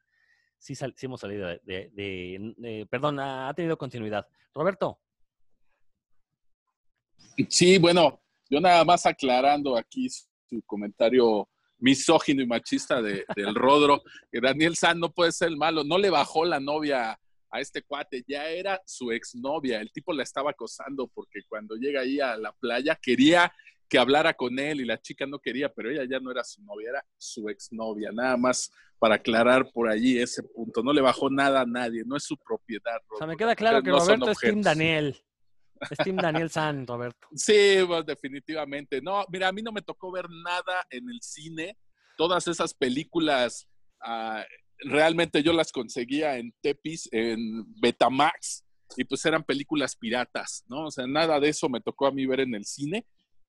[0.59, 4.27] sí, sal- sí hemos salido de, perdón, ha ha tenido continuidad.
[4.55, 5.01] Roberto,
[7.49, 14.03] Sí, bueno, yo nada más aclarando aquí su comentario misógino y machista de, del Rodro,
[14.33, 17.19] que Daniel San no puede ser el malo, no le bajó la novia
[17.51, 22.03] a este cuate, ya era su exnovia, el tipo la estaba acosando porque cuando llega
[22.03, 23.53] ahí a la playa quería
[23.89, 26.63] que hablara con él y la chica no quería, pero ella ya no era su
[26.63, 31.31] novia, era su exnovia, nada más para aclarar por allí ese punto, no le bajó
[31.31, 33.01] nada a nadie, no es su propiedad.
[33.11, 34.65] o sea, me queda claro que no Roberto es objetos.
[34.65, 35.17] Daniel.
[35.93, 37.29] Es Team Daniel San, Roberto.
[37.37, 39.01] Sí, pues, definitivamente.
[39.01, 41.79] No, mira, a mí no me tocó ver nada en el cine.
[42.17, 43.69] Todas esas películas,
[44.03, 44.45] ah,
[44.81, 48.64] realmente yo las conseguía en Tepis, en Betamax,
[48.97, 50.87] y pues eran películas piratas, ¿no?
[50.87, 53.07] O sea, nada de eso me tocó a mí ver en el cine.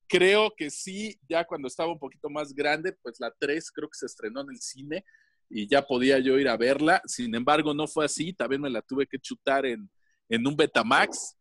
[0.08, 3.98] Creo que sí, ya cuando estaba un poquito más grande, pues la 3 creo que
[3.98, 5.06] se estrenó en el cine
[5.50, 7.02] y ya podía yo ir a verla.
[7.06, 8.34] Sin embargo, no fue así.
[8.34, 9.90] También me la tuve que chutar en,
[10.28, 11.38] en un Betamax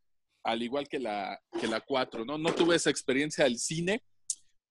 [0.49, 2.39] al igual que la, que la 4, ¿no?
[2.39, 4.03] No tuve esa experiencia del cine,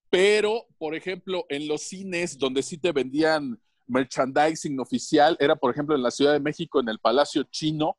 [0.09, 5.95] pero, por ejemplo, en los cines donde sí te vendían merchandising oficial, era, por ejemplo,
[5.95, 7.95] en la Ciudad de México, en el Palacio Chino.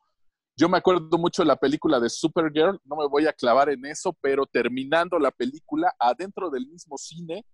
[0.57, 3.87] Yo me acuerdo mucho de la película de Supergirl, no me voy a clavar en
[3.87, 7.45] eso, pero terminando la película, adentro del mismo cine,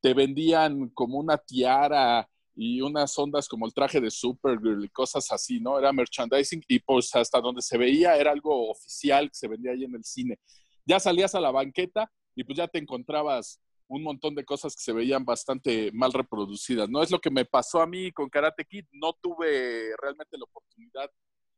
[0.00, 5.30] te vendían como una tiara y unas ondas como el traje de Supergirl y cosas
[5.32, 5.78] así, ¿no?
[5.78, 9.84] Era merchandising y pues hasta donde se veía era algo oficial que se vendía ahí
[9.84, 10.38] en el cine.
[10.86, 14.82] Ya salías a la banqueta y pues ya te encontrabas un montón de cosas que
[14.82, 16.88] se veían bastante mal reproducidas.
[16.88, 20.44] No es lo que me pasó a mí con Karate Kid, no tuve realmente la
[20.44, 21.10] oportunidad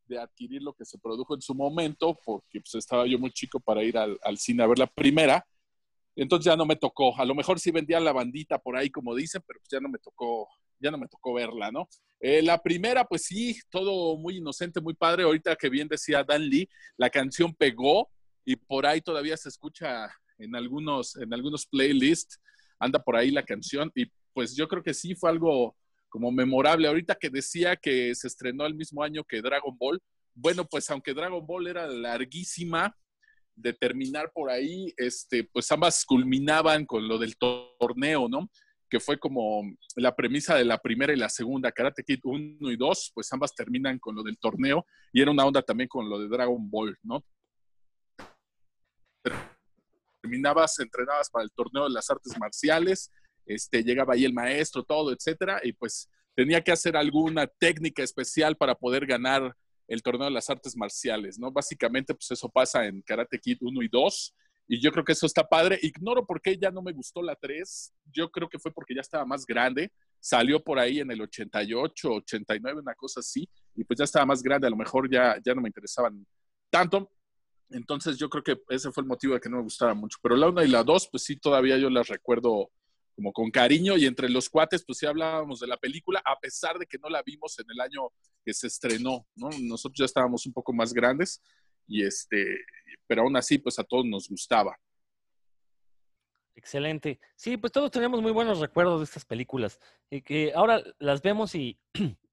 [0.07, 3.61] de adquirir lo que se produjo en su momento, porque pues, estaba yo muy chico
[3.61, 5.45] para ir al, cine a ver la primera,
[6.15, 7.17] entonces ya no me tocó.
[7.19, 9.89] A lo mejor sí vendían la bandita por ahí, como dicen, pero pues ya no
[9.89, 11.89] me tocó, ya no me tocó verla, ¿no?
[12.21, 15.25] Eh, la primera, pues sí, todo muy inocente, muy padre.
[15.25, 18.11] Ahorita que bien decía Dan Lee, la canción pegó
[18.45, 20.09] y por ahí todavía se escucha
[20.39, 22.41] en algunos, en algunos playlists,
[22.79, 25.77] anda por ahí la canción y pues yo creo que sí fue algo
[26.09, 26.89] como memorable.
[26.89, 30.01] Ahorita que decía que se estrenó el mismo año que Dragon Ball,
[30.35, 32.95] bueno, pues aunque Dragon Ball era larguísima,
[33.57, 38.51] de terminar por ahí, este, pues ambas culminaban con lo del torneo, ¿no?
[38.89, 39.63] Que fue como
[39.97, 43.55] la premisa de la primera y la segunda, Karate Kid 1 y 2, pues ambas
[43.55, 46.97] terminan con lo del torneo y era una onda también con lo de Dragon Ball,
[47.03, 47.25] ¿no?
[50.27, 53.13] Terminabas, entrenabas para el torneo de las artes marciales,
[53.47, 58.57] este, llegaba ahí el maestro, todo, etcétera, y pues tenía que hacer alguna técnica especial
[58.57, 59.55] para poder ganar
[59.87, 61.53] el torneo de las artes marciales, ¿no?
[61.53, 64.35] Básicamente, pues eso pasa en Karate Kid 1 y 2,
[64.69, 65.79] y yo creo que eso está padre.
[65.81, 69.03] Ignoro por qué ya no me gustó la 3, yo creo que fue porque ya
[69.03, 73.99] estaba más grande, salió por ahí en el 88, 89, una cosa así, y pues
[73.99, 76.27] ya estaba más grande, a lo mejor ya, ya no me interesaban
[76.69, 77.13] tanto.
[77.71, 80.19] Entonces yo creo que ese fue el motivo de que no me gustara mucho.
[80.23, 82.71] Pero la 1 y la 2, pues sí, todavía yo las recuerdo
[83.15, 86.79] como con cariño y entre los cuates, pues sí hablábamos de la película, a pesar
[86.79, 88.11] de que no la vimos en el año
[88.45, 89.49] que se estrenó, ¿no?
[89.63, 91.43] Nosotros ya estábamos un poco más grandes
[91.87, 92.59] y este,
[93.07, 94.77] pero aún así, pues a todos nos gustaba.
[96.55, 97.21] Excelente.
[97.37, 99.79] Sí, pues todos tenemos muy buenos recuerdos de estas películas.
[100.11, 101.79] Y que ahora las vemos y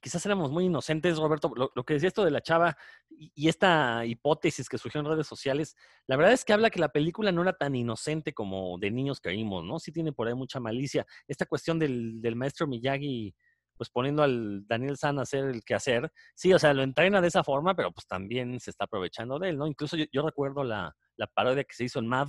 [0.00, 1.52] quizás éramos muy inocentes, Roberto.
[1.54, 2.76] Lo, que decía esto de la chava
[3.08, 6.90] y, esta hipótesis que surgió en redes sociales, la verdad es que habla que la
[6.90, 9.78] película no era tan inocente como de niños creímos, ¿no?
[9.78, 11.06] Sí tiene por ahí mucha malicia.
[11.28, 13.34] Esta cuestión del, del maestro Miyagi,
[13.76, 17.28] pues poniendo al Daniel San a hacer el quehacer, sí, o sea, lo entrena de
[17.28, 19.66] esa forma, pero pues también se está aprovechando de él, ¿no?
[19.66, 22.28] Incluso yo, yo recuerdo la, la, parodia que se hizo en Mad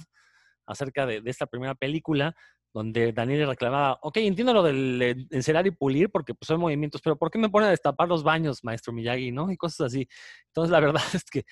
[0.65, 2.35] acerca de esta primera película,
[2.77, 7.17] donde Daniel reclamaba, ok, entiendo lo del encerar y pulir porque pues son movimientos, pero
[7.17, 9.51] ¿por qué me pone a destapar los baños, maestro Miyagi, no?
[9.51, 10.07] Y cosas así.
[10.47, 11.43] Entonces, la verdad es que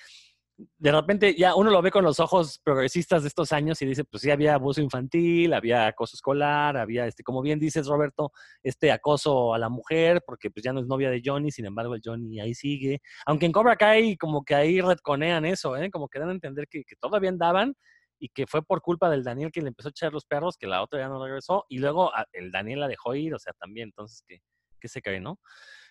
[0.78, 4.04] de repente ya uno lo ve con los ojos progresistas de estos años y dice,
[4.04, 8.92] pues sí, había abuso infantil, había acoso escolar, había, este, como bien dices, Roberto, este
[8.92, 12.00] acoso a la mujer, porque pues ya no es novia de Johnny, sin embargo el
[12.04, 13.02] Johnny ahí sigue.
[13.26, 15.90] Aunque en Cobra Kai como que ahí retconean eso, ¿eh?
[15.90, 17.74] como que dan a entender que, que todavía andaban
[18.18, 20.66] y que fue por culpa del Daniel que le empezó a echar los perros, que
[20.66, 23.52] la otra ya no regresó, y luego a- el Daniel la dejó ir, o sea,
[23.54, 24.40] también, entonces, ¿qué,
[24.80, 25.38] qué se cree, no?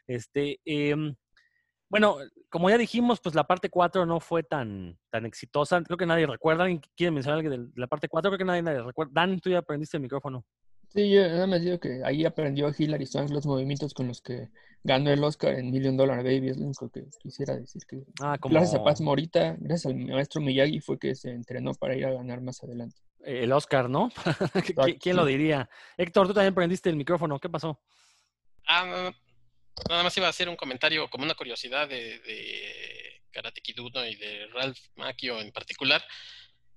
[0.07, 1.15] Este, em,
[1.89, 2.17] bueno,
[2.49, 5.81] como ya dijimos, pues la parte 4 no fue tan, tan exitosa.
[5.83, 6.63] Creo que nadie recuerda.
[6.63, 8.31] ¿Alguien quiere mencionar algo de la parte 4?
[8.31, 9.11] Creo que nadie, nadie recuerda.
[9.13, 10.43] Dan, tú ya aprendiste el micrófono.
[10.89, 14.49] Sí, yo nada más digo que ahí aprendió Hilary Swank los movimientos con los que
[14.85, 16.49] ganó el Oscar en Million Dollar Baby.
[16.49, 17.81] Es lo único que quisiera decir.
[17.87, 21.73] Que Ah, como gracias a Paz Morita, gracias al maestro Miyagi, fue que se entrenó
[21.73, 22.95] para ir a ganar más adelante.
[23.23, 24.09] el Oscar, ¿no?
[24.15, 25.67] ¿Qui- Exacto, ¿Quién lo diría?
[25.97, 27.39] Héctor, tú también aprendiste el micrófono.
[27.39, 27.79] ¿Qué pasó?
[28.67, 29.11] Ah,
[29.89, 34.05] nada más iba a hacer un comentario como una curiosidad de, de Karate Kid 1
[34.05, 36.03] y de Ralph Macchio en particular,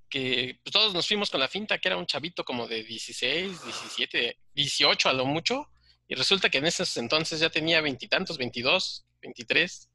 [0.09, 3.63] que pues, todos nos fuimos con la finta que era un chavito como de 16,
[3.65, 5.69] 17, 18 a lo mucho,
[6.09, 9.91] y resulta que en esos entonces ya tenía veintitantos, 22, 23.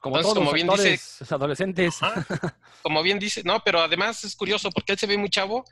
[0.00, 2.02] Como Entonces, todos como los bien actores adolescentes.
[2.02, 2.58] Ajá.
[2.82, 5.64] Como bien dice, no, pero además es curioso porque él se ve muy chavo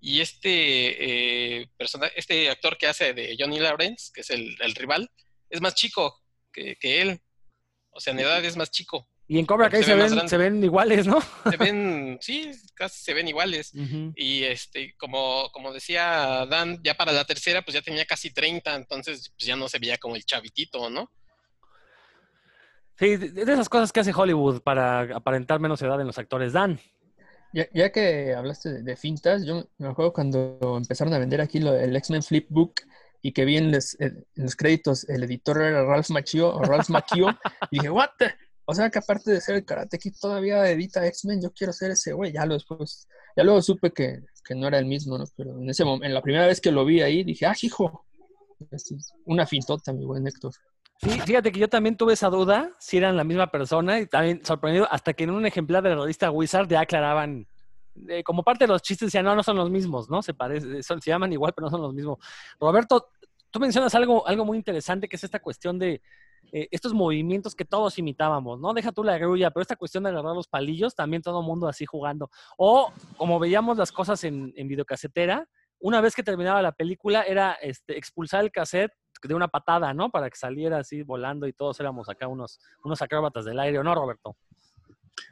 [0.00, 4.74] y este eh, persona, este actor que hace de Johnny Lawrence, que es el, el
[4.74, 5.10] rival,
[5.50, 7.20] es más chico que, que él.
[7.90, 9.08] O sea, en edad es más chico.
[9.28, 11.18] Y en Cobra Kai Se ven, se ven iguales, ¿no?
[11.48, 13.72] Se ven, sí, casi se ven iguales.
[14.16, 18.74] Y este, como, como decía Dan, ya para la tercera, pues ya tenía casi 30,
[18.74, 21.10] entonces pues ya no se veía como el chavitito, ¿no?
[22.98, 26.52] Sí, de de esas cosas que hace Hollywood para aparentar menos edad en los actores.
[26.52, 26.78] Dan.
[27.54, 31.58] Ya, ya que hablaste de, de fintas, yo me acuerdo cuando empezaron a vender aquí
[31.58, 32.80] lo- el X-Men Flipbook
[33.22, 36.88] y que vi en, les- en los créditos el editor era Ralph Macchio o Ralph
[36.88, 37.28] Macchio
[37.70, 38.10] y dije, ¿what?
[38.72, 41.72] The-?" O sea que aparte de ser el Karate Kid todavía edita X-Men, yo quiero
[41.72, 42.32] ser ese güey.
[42.32, 43.06] Ya lo después,
[43.36, 44.20] ya luego supe que,
[44.54, 45.24] no era el mismo, ¿no?
[45.36, 48.04] Pero en ese momento, en la primera vez que lo vi ahí, dije, ¡ah, hijo!
[49.24, 50.52] Una fintota, mi buen Héctor.
[51.00, 54.44] Sí, fíjate que yo también tuve esa duda si eran la misma persona y también
[54.44, 57.48] sorprendido hasta que en un ejemplar de la revista Wizard ya aclaraban,
[58.08, 60.22] eh, como parte de los chistes decían, no, no son los mismos, ¿no?
[60.22, 62.18] Se parecen, son- se llaman igual, pero no son los mismos.
[62.60, 63.08] Roberto,
[63.50, 66.00] tú mencionas algo, algo muy interesante que es esta cuestión de
[66.52, 68.74] eh, estos movimientos que todos imitábamos, ¿no?
[68.74, 71.68] Deja tú la grulla, pero esta cuestión de agarrar los palillos, también todo el mundo
[71.68, 72.30] así jugando.
[72.56, 75.48] O como veíamos las cosas en, en videocasetera,
[75.82, 80.10] una vez que terminaba la película era este, expulsar el cassette de una patada, ¿no?
[80.10, 83.84] Para que saliera así volando y todos éramos acá unos, unos acróbatas del aire, ¿o
[83.84, 84.36] no, Roberto?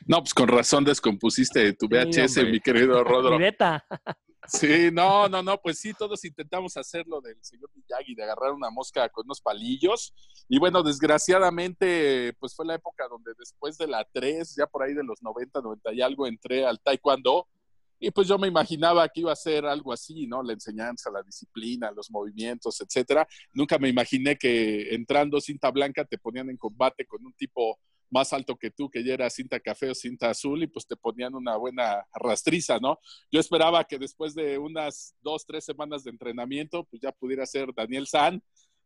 [0.07, 3.31] No, pues con razón descompusiste tu VHS, mi querido Rodro.
[3.38, 3.85] Mi beta.
[4.52, 8.52] Sí, no, no, no, pues sí, todos intentamos hacer lo del señor Miyagi, de agarrar
[8.52, 10.12] una mosca con unos palillos.
[10.48, 14.92] Y bueno, desgraciadamente, pues fue la época donde después de la 3, ya por ahí
[14.92, 17.46] de los 90, 90 y algo, entré al Taekwondo.
[18.00, 20.42] Y pues yo me imaginaba que iba a ser algo así, ¿no?
[20.42, 23.28] La enseñanza, la disciplina, los movimientos, etcétera.
[23.52, 27.78] Nunca me imaginé que entrando cinta blanca te ponían en combate con un tipo
[28.11, 30.96] más alto que tú, que ya era cinta café o cinta azul, y pues te
[30.96, 32.99] ponían una buena rastriza, ¿no?
[33.31, 37.73] Yo esperaba que después de unas dos, tres semanas de entrenamiento, pues ya pudiera ser
[37.75, 38.42] Daniel San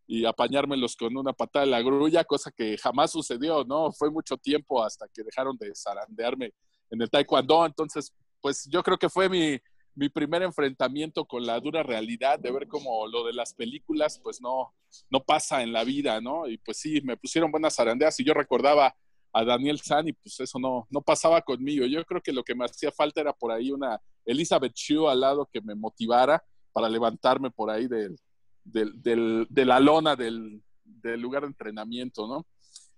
[0.07, 3.91] y apañármelos con una patada de la grulla, cosa que jamás sucedió, ¿no?
[3.93, 6.53] Fue mucho tiempo hasta que dejaron de zarandearme
[6.91, 9.59] en el taekwondo, entonces, pues yo creo que fue mi,
[9.95, 14.41] mi primer enfrentamiento con la dura realidad de ver cómo lo de las películas, pues
[14.41, 14.75] no,
[15.11, 16.49] no pasa en la vida, ¿no?
[16.49, 18.95] Y pues sí, me pusieron buenas zarandeas y yo recordaba
[19.37, 21.85] a Daniel San y pues eso no, no pasaba conmigo.
[21.87, 25.20] Yo creo que lo que me hacía falta era por ahí una Elizabeth Shue al
[25.20, 26.42] lado que me motivara
[26.73, 28.16] para levantarme por ahí del,
[28.64, 32.47] del, del- de la lona del, del lugar de entrenamiento, ¿no?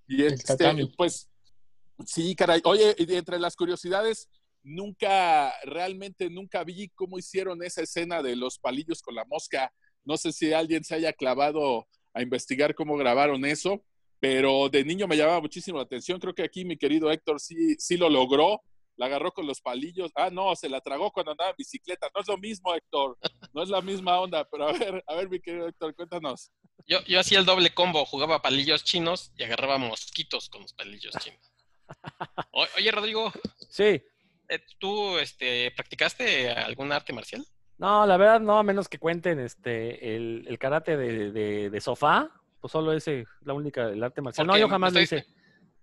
[0.07, 0.47] Y este,
[0.97, 1.29] pues,
[2.05, 2.61] sí, caray.
[2.65, 4.29] Oye, entre las curiosidades,
[4.63, 9.73] nunca, realmente nunca vi cómo hicieron esa escena de los palillos con la mosca.
[10.05, 13.83] No sé si alguien se haya clavado a investigar cómo grabaron eso,
[14.21, 16.19] pero de niño me llamaba muchísimo la atención.
[16.21, 18.63] Creo que aquí mi querido Héctor sí, sí lo logró.
[18.99, 20.11] La agarró con los palillos.
[20.15, 22.09] Ah, no, se la tragó cuando andaba en bicicleta.
[22.15, 23.19] No es lo mismo, Héctor.
[23.53, 24.49] No es la misma onda.
[24.51, 26.51] Pero a ver, a ver, mi querido Héctor, cuéntanos.
[26.87, 31.15] Yo, yo hacía el doble combo, jugaba palillos chinos y agarraba mosquitos con los palillos
[31.21, 31.53] chinos.
[32.53, 33.33] O- oye, Rodrigo,
[33.71, 33.85] Sí.
[34.49, 37.45] eh, ¿tú este, practicaste algún arte marcial?
[37.79, 41.81] No, la verdad no, a menos que cuenten este el, el karate de, de- de
[41.81, 42.31] sofá,
[42.61, 44.47] pues solo ese, la única, el arte marcial.
[44.47, 45.27] No, Porque yo jamás lo hice.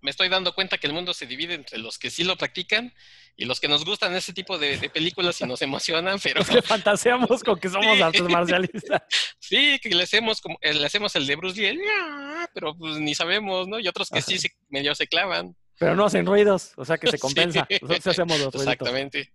[0.01, 2.93] me estoy dando cuenta que el mundo se divide entre los que sí lo practican
[3.38, 6.49] y los que nos gustan ese tipo de, de películas y nos emocionan, pero Los
[6.49, 8.01] que fantaseamos con que somos Sí.
[8.01, 9.01] artes marcialistas.
[9.39, 12.97] sí, que le hacemos como eh, le hacemos el de Bruce Lee, "Ah", pero pues
[12.99, 13.80] ni sabemos, ¿no?
[13.80, 15.55] Y otros que sí se, medio se clavan.
[15.80, 17.21] Pero no hacen ruidos, o sea que se Sí.
[17.21, 17.67] compensa.
[17.82, 18.61] Nosotros hacemos los ruiditos.
[18.74, 19.34] Exactamente.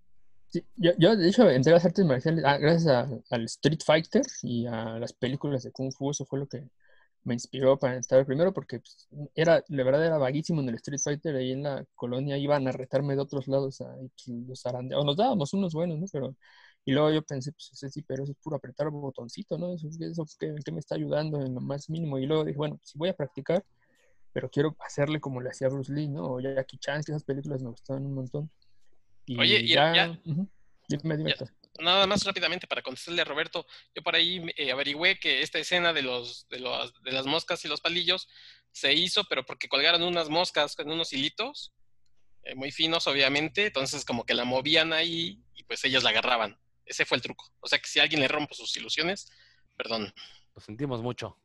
[0.50, 3.80] Sí, yo, yo, de hecho, entré a las artes marciales ah, gracias a- al Street
[3.84, 6.10] Fighter y a las películas de Kung Fu.
[6.10, 6.62] Eso fue lo que
[7.28, 10.98] me inspiró para entrar primero, porque pues, era, la verdad era vaguísimo en el Street
[11.02, 11.36] Fighter.
[11.36, 13.80] Ahí en la colonia iban a retarme de otros lados.
[13.82, 15.04] Ahí, pues, los zarandeados.
[15.04, 16.06] Nos dábamos unos buenos, ¿no?
[16.12, 16.34] Pero,
[16.84, 19.74] y luego yo pensé, pues ese sí, pero eso es puro apretar botoncito, ¿no?
[19.74, 22.18] Eso, eso ¿qué, qué me está ayudando en lo más mínimo.
[22.18, 23.64] Y luego dije, bueno, si voy a practicar,
[24.32, 26.32] pero quiero hacerle como le hacía Bruce Lee, ¿no?
[26.34, 28.50] O Jackie Chan, que esas películas me gustaban un montón.
[29.26, 30.48] Y Oye, y ya- ujú.
[30.88, 31.30] Dime, dime.
[31.30, 31.50] Ya- Héctor.
[31.78, 35.92] Nada más rápidamente para contestarle a Roberto, yo por ahí eh, averigüé que esta escena
[35.92, 38.28] de los, de los de las moscas y los palillos
[38.72, 41.72] se hizo, pero porque colgaron unas moscas con unos hilitos
[42.42, 46.58] eh, muy finos, obviamente, entonces como que la movían ahí y pues ellas la agarraban.
[46.84, 47.52] Ese fue el truco.
[47.60, 49.30] O sea que si alguien le rompe sus ilusiones,
[49.76, 50.12] perdón.
[50.54, 51.36] Lo sentimos mucho.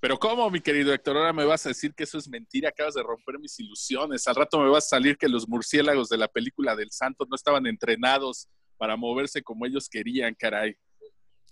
[0.00, 1.16] Pero ¿cómo, mi querido Héctor?
[1.16, 4.26] Ahora me vas a decir que eso es mentira, acabas de romper mis ilusiones.
[4.28, 7.34] Al rato me vas a salir que los murciélagos de la película del Santo no
[7.34, 10.76] estaban entrenados para moverse como ellos querían, caray.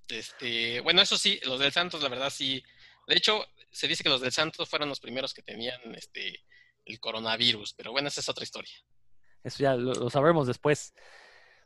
[0.09, 2.63] Este, bueno, eso sí, los del Santos, la verdad sí.
[3.07, 6.45] De hecho, se dice que los del Santos fueron los primeros que tenían este
[6.85, 8.75] el coronavirus, pero bueno, esa es otra historia.
[9.43, 10.93] Eso ya lo, lo sabremos después.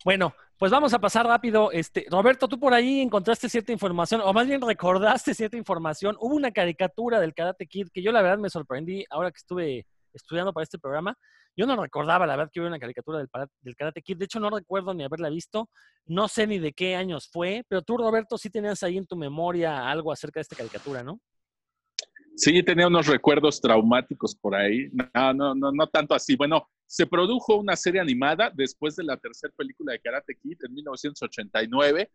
[0.05, 1.73] Bueno, pues vamos a pasar rápido.
[1.73, 6.17] Este, Roberto, tú por ahí encontraste cierta información, o más bien recordaste cierta información.
[6.21, 9.87] Hubo una caricatura del Karate Kid que yo la verdad me sorprendí ahora que estuve
[10.13, 11.17] estudiando para este programa.
[11.57, 14.19] Yo no recordaba, la verdad, que hubo una caricatura del Karate Kid.
[14.19, 15.69] De hecho, no recuerdo ni haberla visto.
[16.07, 19.17] No sé ni de qué años fue, pero tú, Roberto, sí tenías ahí en tu
[19.17, 21.21] memoria algo acerca de esta caricatura, ¿no?
[22.37, 24.89] Sí, tenía unos recuerdos traumáticos por ahí.
[24.93, 26.37] No, no, no, no tanto así.
[26.37, 30.73] Bueno, se produjo una serie animada después de la tercera película de Karate Kid en
[30.73, 32.11] 1989,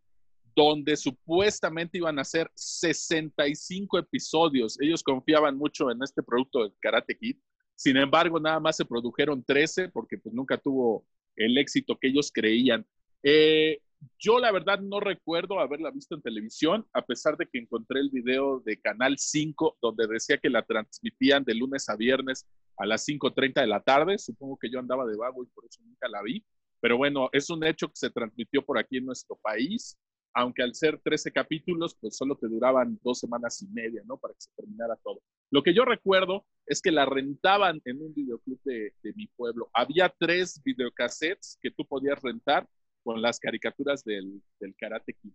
[0.55, 4.79] donde supuestamente iban a ser 65 episodios.
[4.79, 7.35] Ellos confiaban mucho en este producto de Karate Kid.
[7.75, 11.05] Sin embargo, nada más se produjeron 13 porque pues nunca tuvo
[11.35, 12.85] el éxito que ellos creían.
[13.23, 13.79] Eh,
[14.19, 18.09] yo la verdad no recuerdo haberla visto en televisión, a pesar de que encontré el
[18.09, 22.45] video de Canal 5, donde decía que la transmitían de lunes a viernes
[22.77, 24.17] a las 5.30 de la tarde.
[24.17, 26.43] Supongo que yo andaba de vago y por eso nunca la vi.
[26.79, 29.97] Pero bueno, es un hecho que se transmitió por aquí en nuestro país,
[30.33, 34.17] aunque al ser 13 capítulos, pues solo te duraban dos semanas y media, ¿no?
[34.17, 35.21] Para que se terminara todo.
[35.53, 39.69] Lo que yo recuerdo es que la rentaban en un videoclub de, de mi pueblo.
[39.71, 42.67] Había tres videocassettes que tú podías rentar
[43.03, 45.31] con las caricaturas del, del Karate Kid.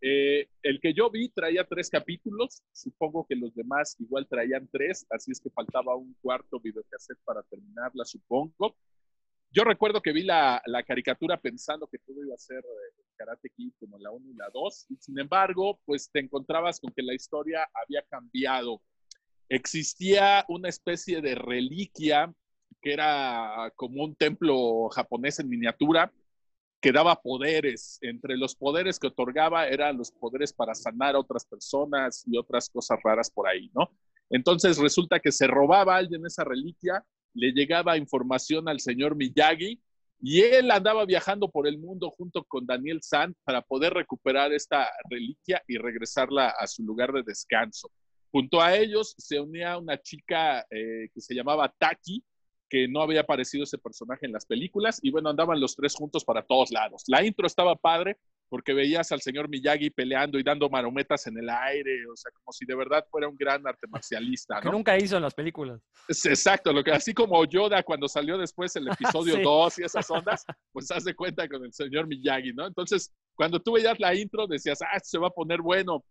[0.00, 5.06] Eh, el que yo vi traía tres capítulos, supongo que los demás igual traían tres,
[5.08, 8.74] así es que faltaba un cuarto videocassette para terminarla, supongo.
[9.52, 13.50] Yo recuerdo que vi la, la caricatura pensando que todo iba a ser eh, Karate
[13.50, 17.04] Kid como la 1 y la 2, y sin embargo, pues te encontrabas con que
[17.04, 18.82] la historia había cambiado.
[19.50, 22.32] Existía una especie de reliquia
[22.80, 26.12] que era como un templo japonés en miniatura,
[26.80, 27.98] que daba poderes.
[28.00, 32.70] Entre los poderes que otorgaba eran los poderes para sanar a otras personas y otras
[32.70, 33.90] cosas raras por ahí, ¿no?
[34.30, 39.80] Entonces resulta que se robaba a alguien esa reliquia, le llegaba información al señor Miyagi
[40.22, 44.88] y él andaba viajando por el mundo junto con Daniel San para poder recuperar esta
[45.08, 47.90] reliquia y regresarla a su lugar de descanso.
[48.32, 52.24] Junto a ellos se unía una chica eh, que se llamaba Taki,
[52.68, 56.24] que no había aparecido ese personaje en las películas, y bueno, andaban los tres juntos
[56.24, 57.02] para todos lados.
[57.08, 58.16] La intro estaba padre
[58.50, 62.52] porque veías al señor Miyagi peleando y dando marometas en el aire, o sea, como
[62.52, 65.80] si de verdad fuera un gran arte marcialista, Que nunca hizo en las películas.
[66.08, 68.88] Es exacto, lo que, así como Yoda cuando salió después el
[69.22, 69.42] episodio Sí.
[69.42, 72.66] 2 y esas ondas, pues haz de cuenta con el señor Miyagi, ¿no?
[72.66, 76.04] Entonces, cuando tú veías la intro, decías, ah, esto se va a poner bueno.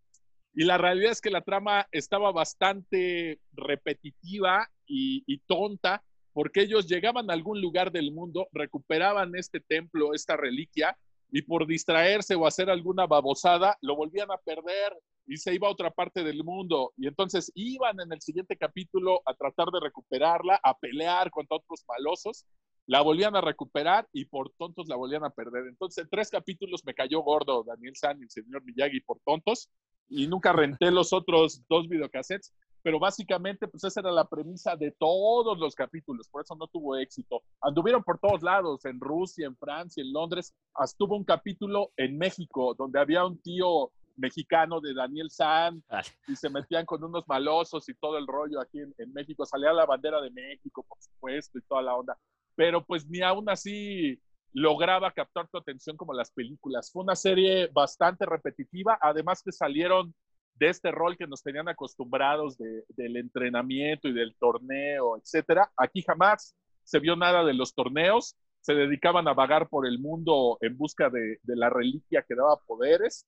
[0.54, 7.30] Y la realidad es que la trama estaba bastante repetitiva y, tonta, porque ellos llegaban
[7.30, 10.98] a algún lugar del mundo, recuperaban este templo, esta reliquia,
[11.32, 14.98] y por distraerse o hacer alguna babosada, lo volvían a perder
[15.28, 16.92] y se iba a otra parte del mundo.
[16.98, 21.84] Y entonces iban en el siguiente capítulo a tratar de recuperarla, a pelear contra otros
[21.88, 22.48] malosos,
[22.88, 25.68] la volvían a recuperar y por tontos la volvían a perder.
[25.68, 29.70] Entonces, en tres capítulos me cayó gordo Daniel San y el señor Miyagi por tontos
[30.10, 34.92] y nunca renté los otros dos videocassettes, pero básicamente pues esa era la premisa de
[34.92, 37.42] todos los capítulos, por eso no tuvo éxito.
[37.62, 42.18] Anduvieron por todos lados, en Rusia, en Francia, en Londres, hasta tuvo un capítulo en
[42.18, 45.82] México donde había un tío mexicano de Daniel San
[46.28, 49.46] y se metían con unos malosos y todo el rollo aquí en, en México.
[49.46, 52.18] Salía la bandera de México, por supuesto, y toda la onda.
[52.56, 54.20] Pero pues ni aún así
[54.54, 56.92] lograba captar tu atención como las películas.
[56.92, 60.14] Fue una serie bastante repetitiva, además que salieron
[60.56, 65.72] de este rol que nos tenían acostumbrados de, del entrenamiento y del torneo, etcétera.
[65.78, 70.58] Aquí jamás se vio nada de los torneos, se dedicaban a vagar por el mundo
[70.62, 73.26] en busca de, de la reliquia que daba poderes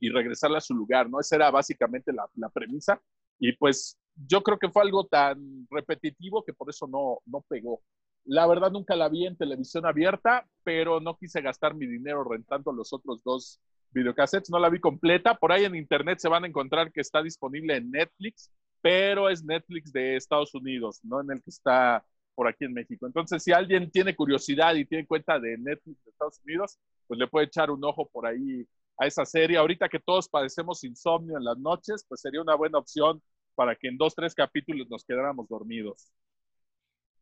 [0.00, 1.20] y regresarla a su lugar, ¿no?
[1.20, 3.00] Esa era básicamente la, la, premisa.
[3.38, 7.82] Y pues yo creo que fue algo tan repetitivo que por eso no, no pegó.
[8.24, 12.72] La verdad nunca la vi en televisión abierta, pero no quise gastar mi dinero rentando
[12.72, 13.60] los otros dos
[13.90, 15.34] videocassettes, no la vi completa.
[15.34, 18.50] Por ahí en internet se van a encontrar que está disponible en Netflix,
[18.80, 22.04] pero es Netflix de Estados Unidos, no en el que está
[22.34, 23.06] por aquí en México.
[23.06, 27.26] Entonces, si alguien tiene curiosidad y tiene cuenta de Netflix de Estados Unidos, pues le
[27.26, 28.66] puede echar un ojo por ahí
[28.98, 29.58] a esa serie.
[29.58, 33.20] Ahorita que todos padecemos insomnio en las noches, pues sería una buena opción
[33.54, 36.10] para que en dos, tres capítulos nos quedáramos dormidos.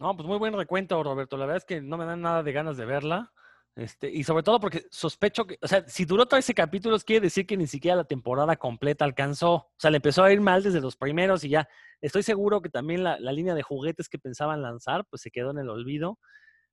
[0.01, 1.37] No, pues muy buen recuento, Roberto.
[1.37, 3.33] La verdad es que no me dan nada de ganas de verla.
[3.77, 7.47] Este, y sobre todo porque sospecho que, o sea, si duró 13 capítulos, quiere decir
[7.47, 9.53] que ni siquiera la temporada completa alcanzó.
[9.53, 11.69] O sea, le empezó a ir mal desde los primeros y ya.
[12.01, 15.51] Estoy seguro que también la, la línea de juguetes que pensaban lanzar, pues se quedó
[15.51, 16.19] en el olvido.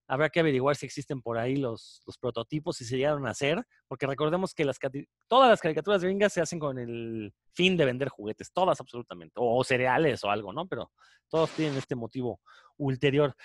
[0.08, 3.64] Habrá que averiguar si existen por ahí los, los prototipos, si se llegaron a hacer,
[3.88, 4.80] porque recordemos que las,
[5.28, 9.64] todas las caricaturas gringas se hacen con el fin de vender juguetes, todas absolutamente, o,
[9.64, 10.66] cereales o algo, ¿no?
[10.68, 10.91] Pero
[11.30, 12.39] todos tienen este motivo
[12.78, 13.36] ulterior.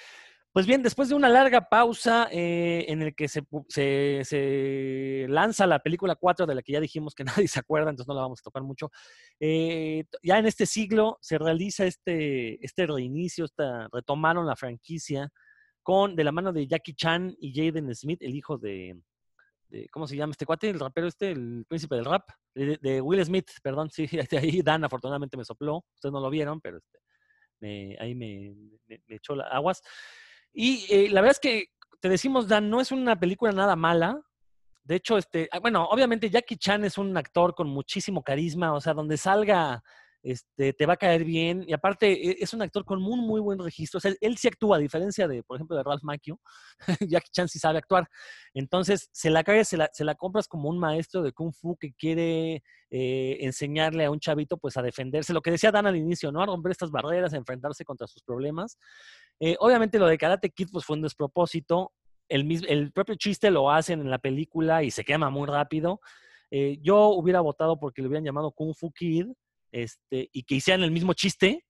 [0.53, 5.67] Pues bien, después de una larga pausa eh, en el que se, se, se, lanza
[5.67, 8.21] la película 4, de la que ya dijimos que nadie se acuerda, entonces no la
[8.21, 8.91] vamos a tocar mucho,
[9.41, 15.33] eh, ya en este siglo se realiza este, este reinicio, esta, retomaron la franquicia
[15.83, 18.97] con, de la mano de Jackie Chan y Jaden Smith, el hijo de,
[19.91, 20.71] ¿cómo se llama este cuate?
[20.71, 24.07] El rapero este, el príncipe del rap, de, de Will Smith, perdón, sí,
[24.39, 26.99] ahí Dan afortunadamente me sopló, ustedes no lo vieron, pero este,
[27.61, 28.55] me, ahí me,
[29.09, 29.83] echó las aguas.
[30.53, 31.67] Y eh, la verdad es que
[32.01, 34.21] te decimos, Dan, no es una película nada mala.
[34.85, 38.95] De hecho, este, bueno, obviamente Jackie Chan es un actor con muchísimo carisma, o sea,
[38.95, 39.83] donde salga,
[40.23, 41.65] este, te va a caer bien.
[41.67, 44.01] Y aparte, es un actor con muy, buen registro.
[44.21, 46.41] Él sí actúa, a diferencia de, por ejemplo, de Ralph Macchio.
[47.09, 48.09] Jackie Chan sí sabe actuar.
[48.55, 51.77] Entonces, se la caes, se la, se la compras como un maestro de Kung Fu
[51.77, 55.33] que quiere eh, enseñarle a un chavito, pues, a defenderse.
[55.33, 56.43] Lo que decía Dan al inicio, ¿no?
[56.43, 58.79] A romper estas barreras, a enfrentarse contra sus problemas.
[59.41, 61.93] Eh, obviamente lo de Karate Kid pues fue un despropósito.
[62.29, 66.01] El, mismo, el propio chiste lo hacen en la película y se quema muy rápido.
[66.51, 69.27] Eh, yo hubiera votado porque le hubieran llamado Kung Fu Kid
[69.73, 71.65] este, y que hicieran el mismo chiste,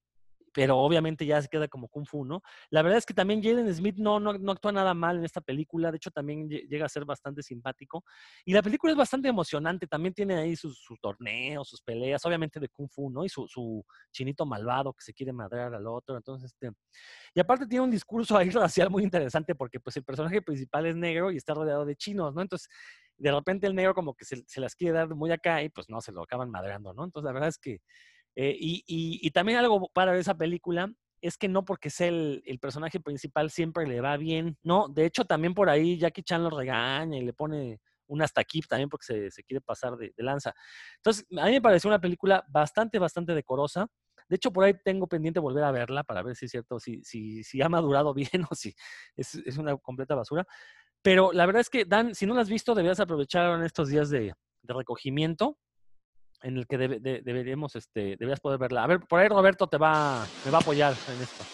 [0.52, 2.42] pero obviamente ya se queda como Kung Fu, ¿no?
[2.70, 5.40] La verdad es que también Jaden Smith no, no, no, actúa nada mal en esta
[5.40, 8.04] película, de hecho también llega a ser bastante simpático.
[8.44, 12.68] Y la película es bastante emocionante, también tiene ahí sus, torneos, sus peleas, obviamente de
[12.68, 13.24] Kung Fu, ¿no?
[13.24, 16.70] Y su, su, chinito malvado que se quiere madrear al otro, entonces, este...
[17.34, 20.96] Y aparte tiene un discurso ahí racial muy interesante porque pues el personaje principal es
[20.96, 22.42] negro y está rodeado de chinos, ¿no?
[22.42, 22.68] Entonces,
[23.22, 25.88] de repente el negro como que se, se las quiere dar muy acá y pues
[25.88, 27.04] no, se lo acaban madreando, ¿no?
[27.04, 27.80] Entonces, la verdad es que
[28.34, 32.42] eh, y, y, y, también algo para esa película es que no porque sea el,
[32.46, 34.88] el, personaje principal siempre le va bien, ¿no?
[34.88, 38.60] De hecho, también por ahí Jackie Chan lo regaña y le pone un hasta aquí
[38.62, 40.54] también porque se, se quiere pasar de, de, lanza.
[40.96, 43.86] Entonces, a mí me pareció una película bastante, bastante decorosa.
[44.28, 47.04] De hecho, por ahí tengo pendiente volver a verla para ver si es cierto, si,
[47.04, 48.74] si, si ha madurado bien o si
[49.14, 50.46] es, es una completa basura.
[51.02, 53.88] Pero la verdad es que, Dan, si no la has visto, deberías aprovechar en estos
[53.88, 54.32] días de,
[54.62, 55.58] recogimiento
[56.42, 58.84] en el que debe, de, deberíamos, este, deberías poder verla.
[58.84, 61.44] A ver, por ahí Roberto te va, me va a apoyar en esto.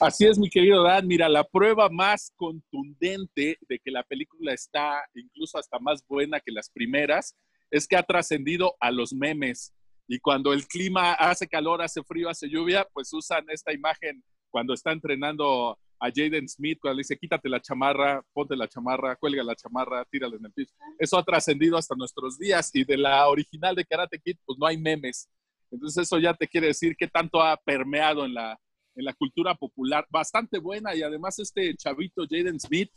[0.00, 1.06] Así es, mi querido Dan.
[1.06, 6.50] Mira, la prueba más contundente de que la película está incluso hasta más buena que
[6.50, 7.36] las primeras
[7.70, 9.72] es que ha trascendido a los memes.
[10.08, 14.74] Y cuando el clima hace calor, hace frío, hace lluvia, pues usan esta imagen cuando
[14.74, 19.44] está entrenando a Jaden Smith cuando le dice quítate la chamarra, ponte la chamarra, cuelga
[19.44, 20.74] la chamarra, tírala en el piso.
[20.98, 24.66] Eso ha trascendido hasta nuestros días y de la original de Karate Kid pues no
[24.66, 25.28] hay memes.
[25.70, 28.58] Entonces eso ya te quiere decir qué tanto ha permeado en la,
[28.96, 30.04] en la cultura popular.
[30.10, 32.90] Bastante buena y además este chavito Jaden Smith,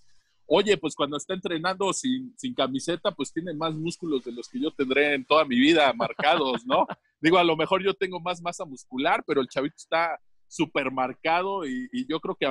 [0.47, 4.59] oye, pues cuando está entrenando sin, sin camiseta, pues tiene más músculos de los que
[4.59, 6.87] yo tendré en toda mi vida marcados, ¿no?
[7.21, 11.67] Digo, a lo mejor yo tengo más masa muscular, pero el chavito está súper marcado
[11.67, 12.45] y, y yo creo que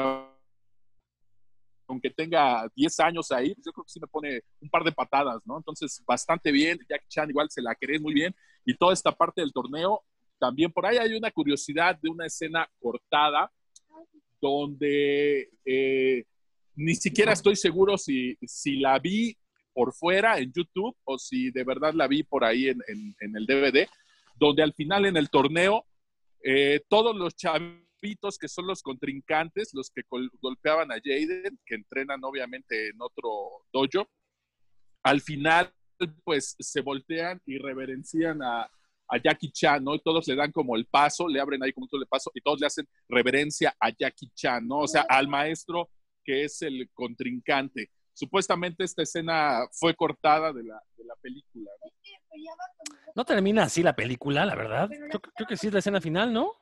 [1.86, 5.40] aunque tenga 10 años ahí, yo creo que sí me pone un par de patadas,
[5.44, 5.56] ¿no?
[5.56, 6.78] Entonces, bastante bien.
[6.88, 8.34] Jackie Chan igual se la querés muy bien.
[8.64, 10.02] Y toda esta parte del torneo,
[10.38, 13.50] también por ahí hay una curiosidad de una escena cortada
[14.40, 16.24] donde eh,
[16.76, 19.36] ni siquiera estoy seguro si, si la vi
[19.72, 22.80] por fuera en YouTube o si de verdad la vi por ahí en,
[23.18, 23.88] el DVD,
[24.36, 25.84] donde al final en el torneo
[26.42, 27.83] eh, todos los chavitos
[28.38, 30.02] que son los contrincantes, los que
[30.40, 34.08] golpeaban a Jaden, que entrenan obviamente en otro dojo,
[35.02, 35.72] al final
[36.24, 38.70] pues se voltean y reverencian a,
[39.22, 39.94] Jackie Chan, ¿no?
[39.94, 42.40] Y todos le dan como el paso, le abren ahí como todo el paso y
[42.40, 44.78] todos le hacen reverencia a Jackie Chan, ¿no?
[44.78, 45.88] O sea, al maestro
[46.24, 47.90] que es el contrincante.
[48.12, 50.80] Supuestamente esta escena fue cortada de la,
[51.20, 51.70] película.
[53.14, 53.24] ¿no?
[53.24, 54.88] termina así la película, la verdad.
[54.88, 56.52] Creo, que sí es la escena final, ¿no?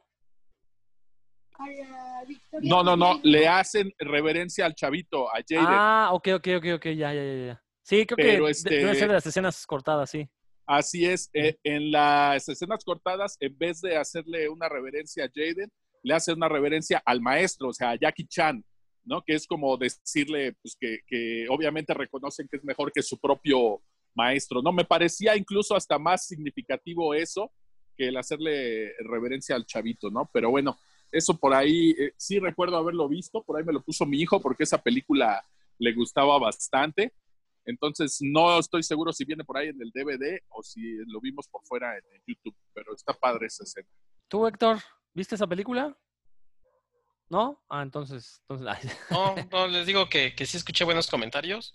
[2.62, 5.66] No, no, no, le hacen reverencia al chavito, a Jaden.
[5.68, 7.62] Ah, ok, ok, ok, ok, ya, ya, ya.
[7.82, 10.28] Sí, creo que este, debe ser de las escenas cortadas, sí.
[10.66, 15.70] Así es, eh, en las escenas cortadas, en vez de hacerle una reverencia a Jaden,
[16.02, 18.64] le hace una reverencia al maestro, o sea, a Jackie Chan,
[19.04, 19.22] ¿no?
[19.22, 23.82] Que es como decirle, pues, que, que obviamente reconocen que es mejor que su propio
[24.14, 24.72] maestro, ¿no?
[24.72, 27.52] Me parecía incluso hasta más significativo eso
[27.96, 30.30] que el hacerle reverencia al chavito, ¿no?
[30.32, 30.78] Pero bueno,
[31.12, 34.40] eso por ahí, eh, sí recuerdo haberlo visto, por ahí me lo puso mi hijo
[34.40, 35.44] porque esa película
[35.78, 37.12] le gustaba bastante.
[37.64, 41.46] Entonces, no estoy seguro si viene por ahí en el DVD o si lo vimos
[41.46, 43.88] por fuera en, YouTube, pero está padre esa escena.
[44.26, 44.78] ¿Tú, Héctor,
[45.12, 45.96] viste esa película?
[47.28, 47.62] ¿No?
[47.68, 48.42] Ah, entonces.
[48.48, 48.66] entonces
[49.10, 51.74] no, no, les digo que, que sí escuché buenos comentarios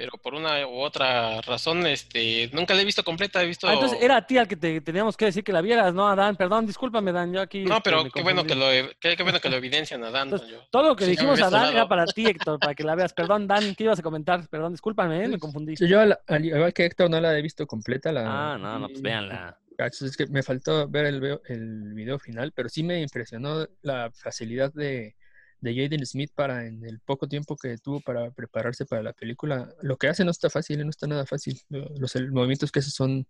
[0.00, 3.68] pero por una u otra razón, este, nunca la he visto completa, he visto...
[3.68, 6.08] Ah, entonces era a ti al que te teníamos que decir que la vieras, ¿no,
[6.08, 6.36] Adán?
[6.36, 7.64] Perdón, discúlpame, Dan, yo aquí...
[7.64, 8.64] No, este, pero qué, bueno que lo,
[8.98, 10.30] qué, bueno que lo evidencian, Adán.
[10.70, 13.12] todo lo que dijimos a Dan era para ti, Héctor, para que la veas.
[13.12, 14.48] Perdón, Dan, ¿qué ibas a comentar?
[14.48, 15.28] Perdón, discúlpame, ¿eh?
[15.28, 15.74] me confundí.
[15.76, 18.10] Yo, al, igual que Héctor, no la he visto completa.
[18.10, 19.58] La, ah, no, no, pues véanla.
[19.76, 24.72] Es que me faltó ver el, el video final, pero sí me impresionó la facilidad
[24.72, 25.14] de
[25.60, 29.68] de Jaden Smith para en el poco tiempo que tuvo para prepararse para la película.
[29.82, 31.60] Lo que hace no está fácil, no está nada fácil.
[31.68, 33.26] Los movimientos que hace son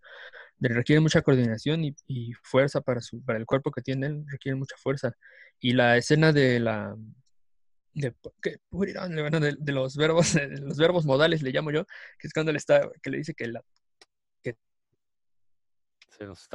[0.61, 5.15] requieren mucha coordinación y, fuerza para su para el cuerpo que tiene requieren mucha fuerza.
[5.61, 6.97] Y la escena de la
[7.95, 8.15] de,
[8.71, 11.85] de, de los verbos de los verbos modales le llamo yo,
[12.19, 13.63] que es cuando le está que le dice que la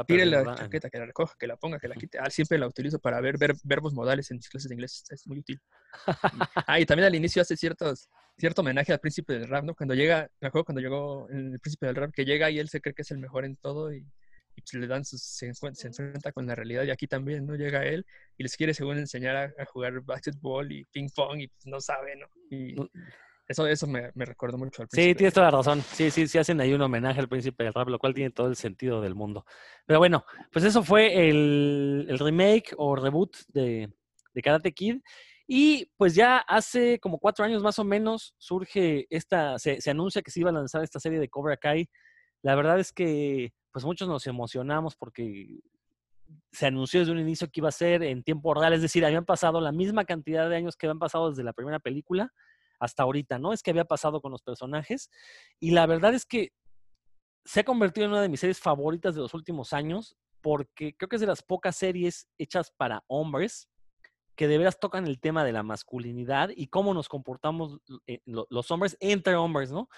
[0.05, 2.19] Tire la chaqueta, que la recoja, que la ponga, que la quite.
[2.19, 5.03] Ah, siempre la utilizo para ver, verbos modales en mis clases de inglés.
[5.09, 5.59] Es muy útil.
[6.67, 9.73] ah, y también al inicio hace ciertos, cierto homenaje al príncipe del rap, ¿no?
[9.73, 12.79] Cuando llega, me acuerdo cuando llegó el príncipe del rap, que llega y él se
[12.79, 14.05] cree que es el mejor en todo y,
[14.55, 16.83] pues le dan sus, se, enfrenta con la realidad.
[16.83, 17.55] Y aquí también, ¿no?
[17.55, 18.05] Llega él
[18.37, 22.15] y les quiere, según, enseñar a, jugar básquetbol y ping pong y pues, no sabe,
[22.15, 22.27] ¿no?
[22.51, 22.75] Y,
[23.47, 25.11] eso, eso me, me recordó mucho al príncipe.
[25.11, 25.81] Sí, tienes toda la razón.
[25.81, 28.47] Sí, sí, sí hacen ahí un homenaje al príncipe del rap, lo cual tiene todo
[28.47, 29.45] el sentido del mundo.
[29.85, 33.93] Pero bueno, pues eso fue el, el remake o reboot de,
[34.33, 35.01] de Karate Kid.
[35.47, 40.23] Y pues ya hace como cuatro años más o menos surge esta, se, se, anuncia
[40.23, 41.87] que se iba a lanzar esta serie de Cobra Kai.
[42.41, 45.59] La verdad es que pues muchos nos emocionamos porque
[46.51, 49.25] se anunció desde un inicio que iba a ser en tiempo real, es decir, habían
[49.25, 52.31] pasado la misma cantidad de años que habían pasado desde la primera película
[52.79, 53.53] hasta ahorita, ¿no?
[53.53, 55.09] Es que había pasado con los personajes.
[55.59, 56.51] Y la verdad es que
[57.45, 61.09] se ha convertido en una de mis series favoritas de los últimos años, porque creo
[61.09, 63.67] que es de las pocas series hechas para hombres
[64.35, 68.69] que de veras tocan el tema de la masculinidad y cómo nos comportamos eh, los
[68.69, 69.89] hombres entre hombres, ¿no?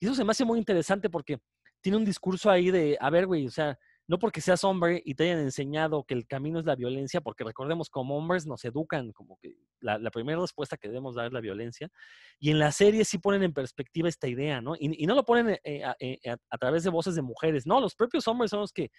[0.00, 1.40] Y eso se me hace muy interesante porque
[1.80, 5.14] tiene un discurso ahí de, a ver, güey, o sea, no porque seas hombre y
[5.14, 9.12] te hayan enseñado que el camino es la violencia, porque recordemos como hombres nos educan
[9.12, 11.90] como que la, primera respuesta que debemos dar es la violencia,
[12.38, 14.74] y en la serie sí ponen en perspectiva esta idea, ¿no?
[14.78, 16.18] Y, no lo ponen eh, eh,
[16.50, 18.90] a, través de voces de mujeres, no, los propios hombres son los que,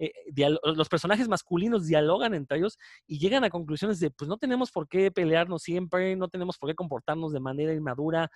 [0.00, 0.12] eh,
[0.62, 4.88] los personajes masculinos dialogan entre ellos y llegan a conclusiones de, pues no tenemos por
[4.88, 8.30] qué pelearnos siempre, no tenemos por qué comportarnos de manera inmadura.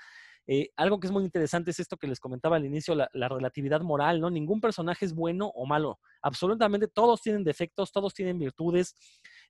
[0.47, 3.81] Eh, algo que es muy interesante es esto que les comentaba al inicio, la, relatividad
[3.81, 4.31] moral, ¿no?
[4.31, 5.99] Ningún personaje es bueno o malo.
[6.23, 8.95] Absolutamente todos tienen defectos, todos tienen virtudes.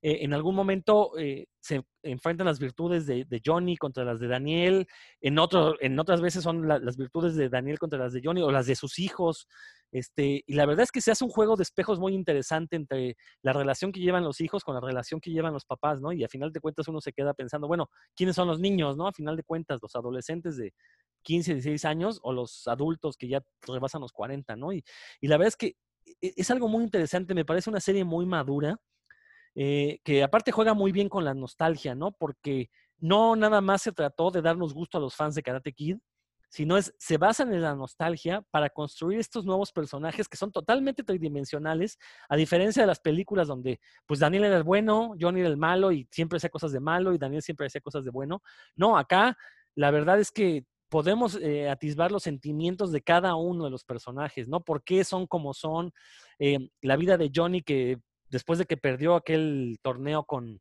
[0.03, 4.86] Eh, en algún momento eh, se enfrentan las virtudes de, Johnny contra las de Daniel.
[5.20, 8.51] En, otro, en otras veces son las virtudes de Daniel contra las de Johnny o
[8.51, 9.49] las de sus hijos.
[9.95, 13.16] Este, y la verdad es que se hace un juego de espejos muy interesante entre
[13.42, 16.12] la relación que llevan los hijos con la relación que llevan los papás, ¿no?
[16.12, 19.07] Y a final de cuentas uno se queda pensando, bueno, ¿quiénes son los niños, no?
[19.07, 20.74] A final de cuentas, los adolescentes de
[21.22, 24.72] 15, 16 años o los adultos que ya rebasan los 40, ¿no?
[24.72, 24.84] Y,
[25.20, 25.76] y la verdad es que
[26.20, 28.76] e, es algo muy interesante, me parece una serie muy madura,
[29.55, 32.11] eh, que aparte juega muy bien con la nostalgia, ¿no?
[32.11, 32.68] Porque
[32.99, 35.99] no nada más se trató de darnos gusto a los fans de Karate Kid,
[36.55, 41.02] sino es, se basan en la nostalgia para construir estos nuevos personajes que son totalmente
[41.02, 41.98] tridimensionales,
[42.28, 45.90] a diferencia de las películas donde pues Daniel era el bueno, Johnny era el malo
[45.90, 48.40] y siempre hacía cosas de malo y Daniel siempre hacía cosas de bueno.
[48.76, 49.36] No, acá
[49.74, 54.46] la verdad es que podemos eh, atisbar los sentimientos de cada uno de los personajes,
[54.46, 54.61] ¿no?
[54.61, 55.90] ¿Por qué son como son?
[56.38, 57.98] Eh, la vida de Johnny que
[58.28, 60.61] después de que perdió aquel torneo con,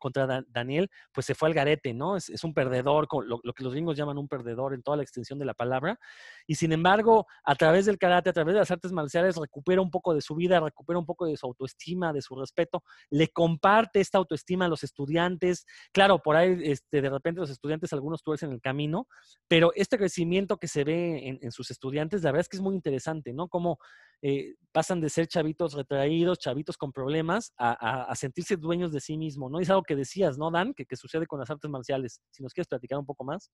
[0.00, 2.16] contra Daniel, pues se fue al garete, ¿no?
[2.16, 5.38] Es, un perdedor, lo, lo, que los gringos llaman un perdedor en toda la extensión
[5.38, 6.00] de la palabra.
[6.48, 9.90] Y sin embargo, a través del karate, a través de las artes marciales, recupera un
[9.90, 14.00] poco de su vida, recupera un poco de su autoestima, de su respeto, le comparte
[14.00, 15.66] esta autoestima a los estudiantes.
[15.92, 19.06] Claro, por ahí este, de repente los estudiantes, algunos tuercen el camino,
[19.48, 22.74] pero este crecimiento que se ve en, sus estudiantes, la verdad es que es muy
[22.74, 23.48] interesante, ¿no?
[23.48, 23.78] Cómo
[24.22, 29.16] eh, pasan de ser chavitos retraídos, chavitos con problemas, a, a, sentirse dueños de sí
[29.16, 29.60] mismos, ¿no?
[29.60, 30.74] es algo que decías, ¿no, Dan?
[30.74, 32.20] Que, sucede con las artes marciales.
[32.30, 33.50] Si nos quieres platicar un poco más.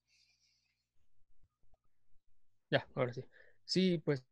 [2.71, 3.25] Ya, ahora sí.
[3.65, 4.25] Sí, pues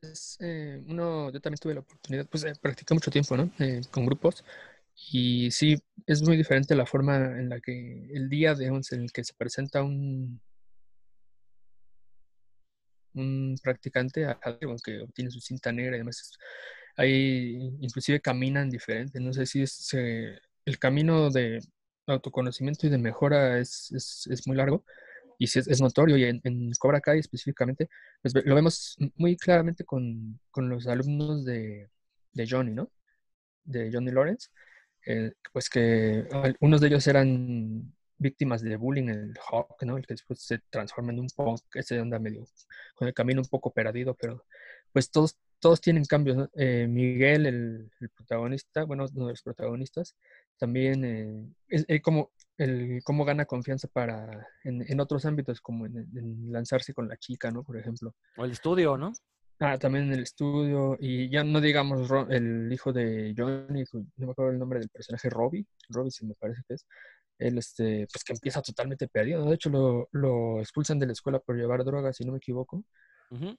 [0.00, 3.50] es, eh, uno, yo también tuve la oportunidad, pues eh, practiqué mucho tiempo, ¿no?
[3.58, 4.44] Eh, con grupos.
[5.12, 5.76] Y sí,
[6.06, 9.34] es muy diferente la forma en la que el día once en el que se
[9.34, 10.40] presenta un,
[13.16, 14.26] un practicante,
[14.62, 16.38] aunque obtiene su cinta negra y demás,
[16.96, 19.20] ahí inclusive caminan diferente.
[19.20, 21.60] No sé si es el camino de
[22.06, 24.84] autoconocimiento y de mejora es, es, muy largo
[25.38, 26.16] y si es, notorio.
[26.16, 27.88] Y en, Cobra Kai específicamente,
[28.22, 31.88] pues lo vemos muy claramente con, con los alumnos de,
[32.32, 32.90] de, Johnny, ¿no?
[33.64, 34.48] De Johnny Lawrence.
[35.06, 39.96] Eh, pues que algunos de ellos eran víctimas de bullying, el Hawk, ¿no?
[39.96, 42.44] El que después se transforma en un punk, ese anda medio
[42.94, 44.44] con el camino un poco perdido, pero
[44.92, 50.16] pues todos, todos tienen cambios, eh, Miguel, el, protagonista, bueno, uno de los protagonistas,
[50.58, 56.94] también eh, es, como el cómo gana confianza para en, otros ámbitos, como en, lanzarse
[56.94, 57.62] con la chica, ¿no?
[57.62, 58.14] Por ejemplo.
[58.36, 59.12] O el estudio, ¿no?
[59.58, 63.84] Ah, también en el estudio, y ya no digamos el hijo de Johnny,
[64.16, 66.86] no me acuerdo el nombre del personaje, Robbie, Robbie sí me parece que es,
[67.38, 69.44] él, este, pues que empieza totalmente perdido.
[69.44, 72.84] De hecho, lo, lo, expulsan de la escuela por llevar drogas, si no me equivoco.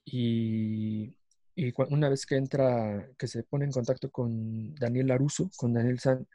[0.06, 1.16] Y,
[1.56, 6.00] y una vez que entra, que se pone en contacto con Daniel Laruso, con Daniel
[6.00, 6.28] San,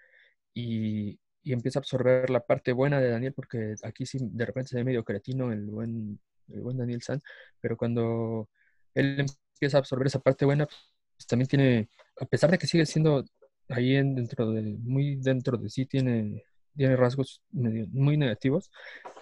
[0.54, 4.70] y, y, empieza a absorber la parte buena de Daniel, porque aquí sí de repente
[4.70, 7.22] se ve medio cretino el buen, el buen Daniel San,
[7.60, 8.48] pero cuando
[8.94, 11.88] él empieza a absorber esa parte buena, pues también tiene,
[12.20, 13.24] a pesar de que sigue siendo
[13.68, 16.44] ahí en, dentro de, muy dentro de sí, tiene
[16.76, 18.70] tiene rasgos muy negativos,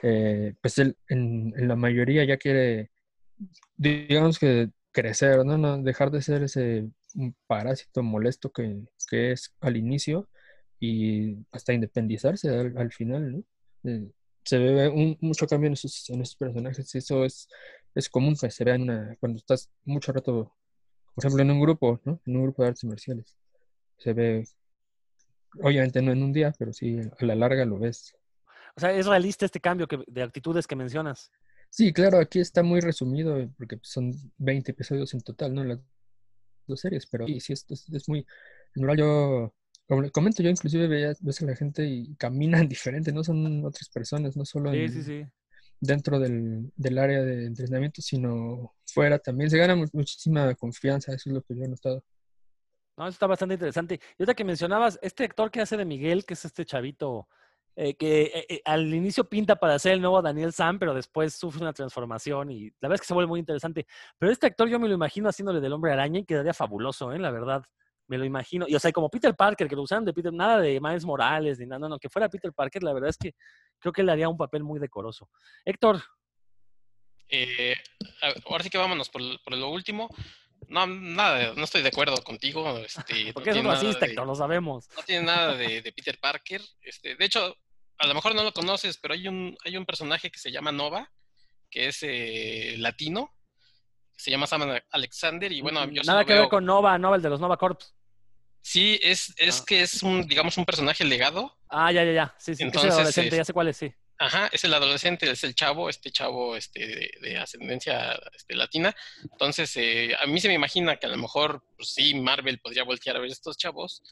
[0.02, 2.90] eh, pues él en, la mayoría ya quiere,
[3.76, 5.58] digamos que crecer, ¿no?
[5.58, 6.88] no dejar de ser ese
[7.46, 10.28] parásito molesto que, que, es al inicio
[10.78, 13.44] y hasta independizarse al, final, ¿no?
[13.84, 14.10] Eh,
[14.44, 17.48] se ve un, mucho cambio en esos, en esos personajes, eso es,
[17.94, 20.54] es común que se vea una, cuando estás mucho rato,
[21.14, 22.20] por ejemplo, en un grupo, ¿no?
[22.24, 23.36] En un grupo de artes marciales.
[23.98, 24.44] Se ve
[25.62, 28.14] Obviamente no en un día, pero sí a la larga lo ves.
[28.76, 31.30] O sea, ¿es realista este cambio de actitudes que mencionas?
[31.70, 35.64] Sí, claro, aquí está muy resumido porque son 20 episodios en total, ¿no?
[35.64, 35.78] Las
[36.66, 38.20] dos series, pero sí, sí es, es, muy...
[38.20, 38.26] En
[38.74, 39.54] general yo,
[39.86, 43.64] como le comento, yo inclusive veía, ves a la gente y caminan diferente, no son
[43.64, 44.72] otras personas, no solo
[45.80, 49.50] dentro del, del, área de entrenamiento, sino fuera también.
[49.50, 52.04] Se gana muchísima confianza, eso es lo que yo he notado.
[53.06, 54.00] Eso está bastante interesante.
[54.18, 57.28] Y otra que mencionabas, este actor que hace de Miguel, que es este chavito,
[57.76, 61.34] eh, que eh, eh, al inicio pinta para ser el nuevo Daniel Sam, pero después
[61.34, 63.86] sufre una transformación y la verdad es que se vuelve muy interesante.
[64.18, 67.18] Pero este actor yo me lo imagino haciéndole del hombre araña y quedaría fabuloso, ¿eh?
[67.18, 67.62] La verdad.
[68.06, 68.66] Me lo imagino.
[68.68, 71.60] Y o sea, como Peter Parker, que lo usaron de Peter, nada de Miles Morales,
[71.60, 73.34] ni nada, no, no, que fuera Peter Parker, la verdad es que
[73.78, 75.30] creo que le haría un papel muy decoroso.
[75.64, 76.02] Héctor.
[78.46, 80.08] ahora sí que vámonos por lo último.
[80.70, 82.78] No, nada, no estoy de acuerdo contigo.
[82.78, 84.88] Este, Porque no es un racista, Héctor, lo sabemos.
[84.96, 86.62] No tiene nada de, Peter Parker.
[86.80, 87.56] Este, de hecho,
[87.98, 90.70] a lo mejor no lo conoces, pero hay un, hay un personaje que se llama
[90.70, 91.10] Nova,
[91.68, 93.34] que es eh, latino,
[94.16, 97.30] se llama Sam Alexander, y bueno, yo Nada que ver con Nova, Nova, el de
[97.30, 97.92] los Nova Corps.
[98.60, 99.64] Sí, es, es ah.
[99.66, 101.58] que es un, digamos, un personaje legado.
[101.68, 102.34] Ah, ya, ya, ya.
[102.38, 103.92] Sí, sí, Entonces, es adolescente, ya sé cuál es, sí.
[104.22, 108.94] Ajá, es el adolescente, es el chavo, este chavo este, de, ascendencia este, latina.
[109.22, 112.84] Entonces, eh, a mí se me imagina que a lo mejor, pues sí, Marvel podría
[112.84, 114.02] voltear a ver estos chavos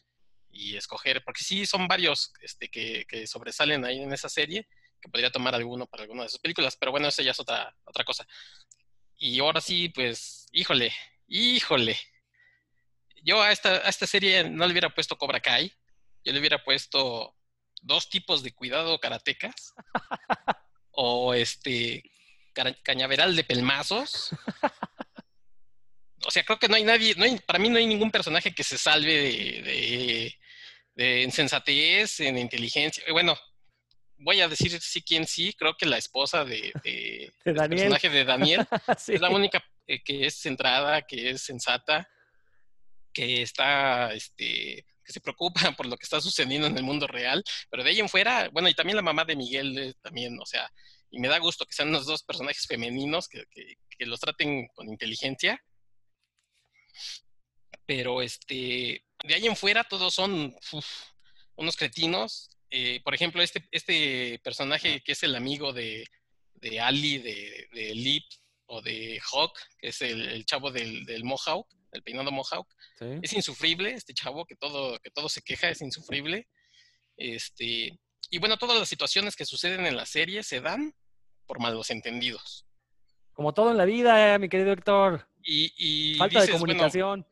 [0.50, 4.66] y escoger, porque sí, son varios este, que, que, sobresalen ahí en esa serie,
[4.98, 7.76] que podría tomar alguno para alguna de sus películas, pero bueno, eso ya es otra,
[7.84, 8.26] otra cosa.
[9.18, 10.90] Y ahora sí, pues, híjole,
[11.26, 11.98] híjole.
[13.22, 15.70] Yo a esta, a esta serie no le hubiera puesto Cobra Kai,
[16.24, 17.37] yo le hubiera puesto
[17.82, 19.74] dos tipos de cuidado karatecas
[20.90, 22.02] o este
[22.82, 24.30] cañaveral de pelmazos.
[26.26, 28.52] O sea, creo que no hay nadie, no hay, para mí no hay ningún personaje
[28.52, 29.12] que se salve
[29.62, 30.34] de,
[30.96, 33.04] de, insensatez, en inteligencia.
[33.12, 33.38] Bueno,
[34.16, 37.78] voy a decir sí quién sí, creo que la esposa de, de, De Daniel.
[37.78, 38.66] personaje de Daniel
[38.98, 39.14] Sí.
[39.14, 42.08] es la única eh, que es centrada, que es sensata,
[43.12, 47.42] que está, este, que se preocupa por lo que está sucediendo en el mundo real,
[47.70, 50.44] pero de ahí en fuera, bueno, y también la mamá de Miguel eh, también, o
[50.44, 50.70] sea,
[51.10, 53.44] y me da gusto que sean los dos personajes femeninos, que,
[54.00, 55.60] los traten con inteligencia,
[57.86, 60.54] pero este, de ahí en fuera todos son
[61.56, 62.50] unos cretinos.
[62.70, 66.04] Eh, por ejemplo, este, este personaje que es el amigo de,
[66.54, 68.24] de Ali, de, de Lip
[68.66, 72.68] o de Hawk, que es el, el chavo del, del Mohawk, el peinado Mohawk,
[72.98, 73.06] Sí.
[73.22, 76.48] es insufrible, este chavo que todo, que todo se queja, es insufrible.
[77.16, 77.98] Este,
[78.30, 80.94] y bueno, todas las situaciones que suceden en la serie se dan
[81.46, 82.66] por malos entendidos.
[83.32, 85.28] Como todo en la vida, eh, mi querido Héctor.
[85.42, 87.26] Y, y Falta de bueno, comunicación.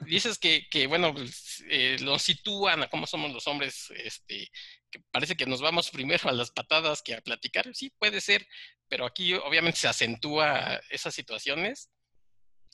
[0.00, 4.50] dices que, que, bueno, pues, eh, lo sitúan a cómo somos los hombres, este,
[4.90, 7.74] que parece que nos vamos primero a las patadas que a platicar.
[7.74, 8.46] Sí, puede ser,
[8.88, 11.88] pero aquí obviamente se acentúa esas situaciones.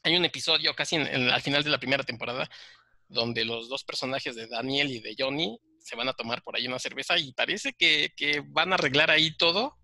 [0.03, 2.49] Hay un episodio casi en- en- al final de la primera temporada
[3.09, 6.67] donde los dos personajes de Daniel y de Johnny se van a tomar por ahí
[6.67, 9.79] una cerveza y parece que, que van a arreglar ahí todo,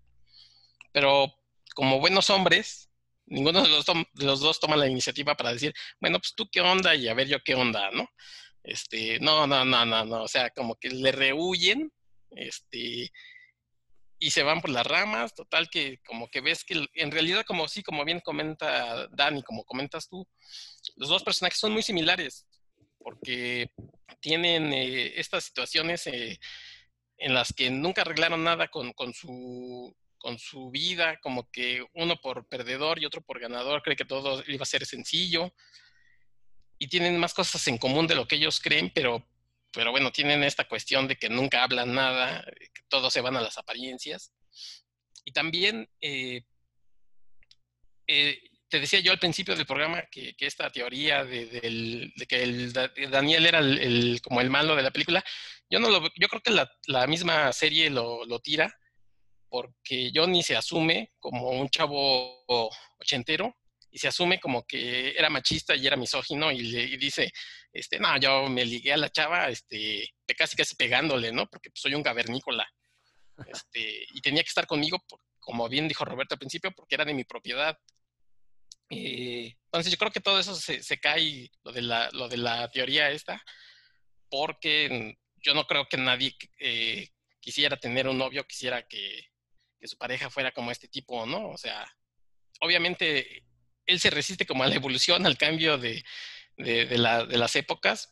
[0.91, 1.33] pero
[1.73, 2.89] como buenos hombres,
[3.25, 6.61] ninguno de los, de los dos toma la iniciativa para decir, bueno, pues tú qué
[6.61, 8.07] onda y a ver yo qué onda, ¿no?
[8.63, 11.91] Este, no, no, no, no, no, o sea, como que le rehuyen,
[12.31, 13.11] este,
[14.17, 17.67] y se van por las ramas, total que como que ves que en realidad como
[17.67, 20.27] sí, como bien comenta Dani, como comentas tú,
[20.95, 22.47] los dos personajes son muy similares,
[22.99, 23.69] porque
[24.21, 26.39] tienen eh, estas situaciones eh,
[27.17, 29.95] en las que nunca arreglaron nada con, con su
[30.25, 34.43] con su vida, como que uno por perdedor y otro por ganador cree que todo
[34.47, 35.53] iba a ser sencillo
[36.79, 39.23] y tienen más cosas en común de lo que ellos creen, pero,
[39.75, 43.35] pero bueno, tienen esta cuestión de que nunca hablan nada, eh, que todos se van
[43.35, 44.31] a las apariencias.
[45.25, 46.41] Y también, eh,
[48.07, 52.25] eh, te decía yo al principio del programa que, que esta teoría de, del- de
[52.25, 55.23] que el Da- Daniel era el, el- como el malo de la película,
[55.69, 58.73] yo no lo, yo creo que la, la misma serie lo, lo tira,
[59.49, 62.43] porque Johnny se asume como un chavo
[62.99, 63.55] ochentero
[63.91, 67.31] y se asume como que era machista y era misógino y, le, y dice,
[67.75, 71.45] este, no, yo me ligué a la chava, este, casi casi pegándole, ¿no?
[71.47, 72.65] Porque pues, soy un cavernícola.
[73.47, 77.03] Este, y tenía que estar conmigo, por- como bien dijo Roberto al principio, porque era
[77.03, 77.77] de mi propiedad.
[78.89, 82.37] Eh, entonces yo creo que todo eso se, se cae, lo de, la, lo de
[82.37, 83.43] la teoría esta,
[84.29, 87.09] porque yo no creo que nadie eh,
[87.41, 89.27] quisiera tener un novio, quisiera que,
[89.81, 91.49] que su pareja fuera como este tipo, ¿no?
[91.49, 91.85] O sea,
[92.61, 93.43] obviamente
[93.85, 96.03] él se resiste como a la evolución, al cambio de,
[96.57, 98.09] de, de, la, de, las épocas,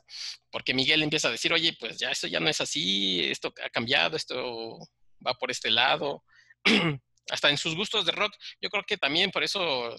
[0.52, 3.70] porque Miguel empieza a decir, oye, pues ya esto ya no es así, esto ha
[3.70, 4.80] cambiado, esto
[5.26, 6.24] va por este lado.
[7.30, 9.96] Hasta en sus gustos de rock, yo creo que también por eso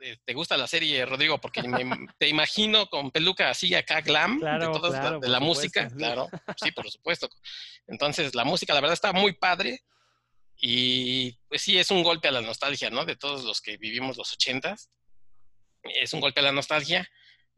[0.00, 4.38] eh, te gusta la serie, Rodrigo, porque me, te imagino con peluca así acá glam
[4.38, 5.98] claro, de, todas claro, la, de la música, supuesto.
[5.98, 6.28] claro,
[6.62, 7.28] sí, por supuesto.
[7.86, 9.80] Entonces, la música, la verdad, está muy padre.
[10.56, 13.04] Y pues sí, es un golpe a la nostalgia, ¿no?
[13.04, 14.90] De todos los que vivimos los ochentas.
[15.82, 17.08] Es un golpe a la nostalgia,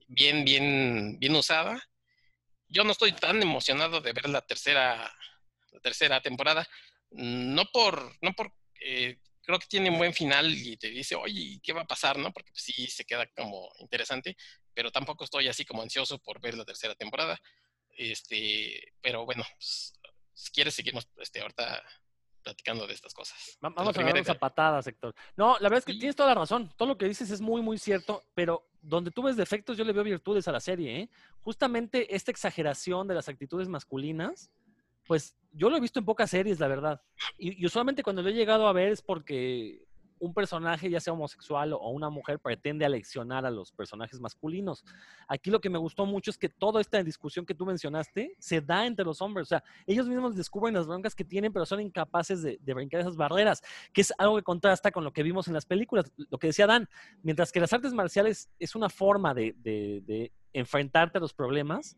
[0.07, 1.83] bien, bien, bien usada.
[2.69, 5.13] Yo no estoy tan emocionado de ver la tercera,
[5.73, 6.67] la tercera temporada.
[7.11, 11.61] No por, no por, eh, creo que tiene un buen final y te dice, oye,
[11.63, 12.19] ¿qué va a pasar?
[12.19, 12.33] ¿No?
[12.33, 14.37] Porque pues, sí se queda como interesante,
[14.75, 17.41] pero tampoco estoy así como ansioso por ver la tercera temporada.
[17.97, 19.95] Este, pero bueno, pues,
[20.35, 21.83] si quieres seguimos este, ahorita
[22.47, 23.59] platicando de estas cosas.
[23.61, 25.13] Vamos a darnos a patadas, Héctor.
[25.37, 25.99] No, la verdad es que sí.
[25.99, 26.73] tienes toda la razón.
[26.77, 29.93] Todo lo que dices es muy, muy cierto, pero donde tú ves defectos, yo le
[29.93, 30.97] veo virtudes a la serie.
[30.97, 31.11] ¿eh?
[31.41, 34.53] Justamente esta exageración de las actitudes masculinas,
[35.09, 37.03] pues yo lo he visto en pocas series, la verdad.
[37.37, 39.86] Y, y usualmente cuando lo he llegado a ver es porque
[40.19, 44.85] un personaje, ya sea homosexual o una mujer, pretende aleccionar a los personajes masculinos.
[45.29, 48.61] Aquí lo que me gustó mucho es que toda esta discusión que tú mencionaste se
[48.61, 49.47] da entre los hombres.
[49.47, 53.01] O sea, ellos mismos descubren las broncas que tienen, pero son incapaces de, de brincar
[53.01, 53.63] esas barreras,
[53.93, 56.13] que es algo que contrasta con lo que vimos en las películas.
[56.17, 56.89] Lo que decía Dan,
[57.23, 61.97] mientras que las artes marciales es una forma de, enfrentarte a los problemas,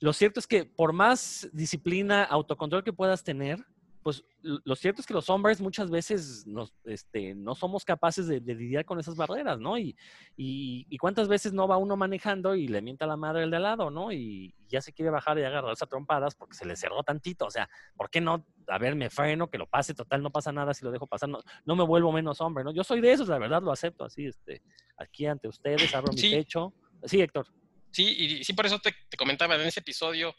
[0.00, 3.64] lo cierto es que por más disciplina, autocontrol que puedas tener,
[4.04, 8.38] pues lo cierto es que los hombres muchas veces nos, este, no somos capaces de,
[8.38, 9.78] de, lidiar con esas barreras, ¿no?
[9.78, 9.96] Y,
[10.36, 13.56] y, y, cuántas veces no va uno manejando y le mienta la madre el de
[13.56, 14.12] al lado, ¿no?
[14.12, 17.46] Y ya se quiere bajar y agarrarse a trompadas porque se le cerró tantito.
[17.46, 18.46] O sea, ¿por qué no?
[18.68, 21.30] A ver, me freno, que lo pase, total, no pasa nada si lo dejo pasar,
[21.30, 22.74] no, no me vuelvo menos hombre, ¿no?
[22.74, 24.60] Yo soy de esos, la verdad, lo acepto así, este,
[24.98, 26.74] aquí ante ustedes, abro mi pecho.
[27.04, 27.46] Sí, Héctor.
[27.90, 30.34] Sí, y sí, por eso te, te comentaba en ese episodio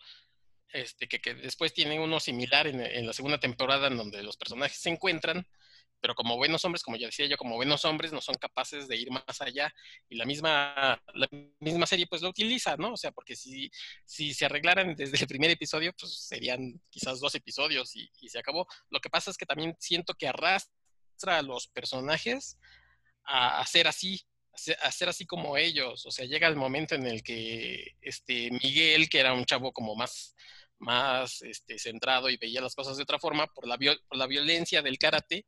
[0.74, 4.78] este, que, que después tienen uno similar en, la segunda temporada en donde los personajes
[4.78, 5.48] se encuentran,
[6.02, 8.98] pero como buenos hombres, como ya decía yo, como buenos hombres no son capaces de
[8.98, 9.74] ir más allá
[10.10, 11.28] y la misma, la
[11.60, 12.94] misma serie pues lo utiliza, ¿no?
[12.94, 13.72] O sea, porque si,
[14.06, 18.40] si se arreglaran desde el primer episodio, pues serían quizás dos episodios y, y se
[18.40, 18.68] acabó.
[18.90, 22.60] Lo que pasa es que también siento que arrastra a los personajes
[23.24, 24.22] a, a ser así,
[24.56, 26.06] ser así como ellos.
[26.06, 29.96] O sea, llega el momento en el que este Miguel, que era un chavo como
[29.96, 30.36] más
[30.80, 34.28] más este, centrado y veía las cosas de otra forma por la, viol por la
[34.28, 35.46] violencia del karate,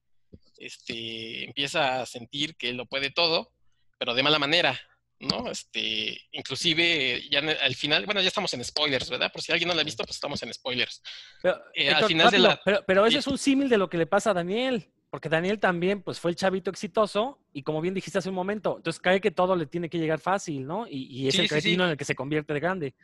[0.57, 3.51] este, empieza a sentir que lo puede todo,
[3.97, 4.79] pero de mala manera,
[5.19, 5.49] ¿no?
[5.49, 9.31] Este, inclusive ya al final, bueno, ya estamos en spoilers, ¿verdad?
[9.31, 11.01] Por si alguien no lo ha visto, pues estamos en spoilers.
[11.41, 12.61] Pero, eh, Héctor, al final rápido, de la...
[12.63, 15.59] pero, pero ese es un símil de lo que le pasa a Daniel, porque Daniel
[15.59, 19.21] también, pues fue el chavito exitoso y como bien dijiste hace un momento, entonces cree
[19.21, 20.87] que todo le tiene que llegar fácil, ¿no?
[20.87, 21.83] Y, y es sí, el cretino sí, sí.
[21.83, 22.95] en el que se convierte de grande.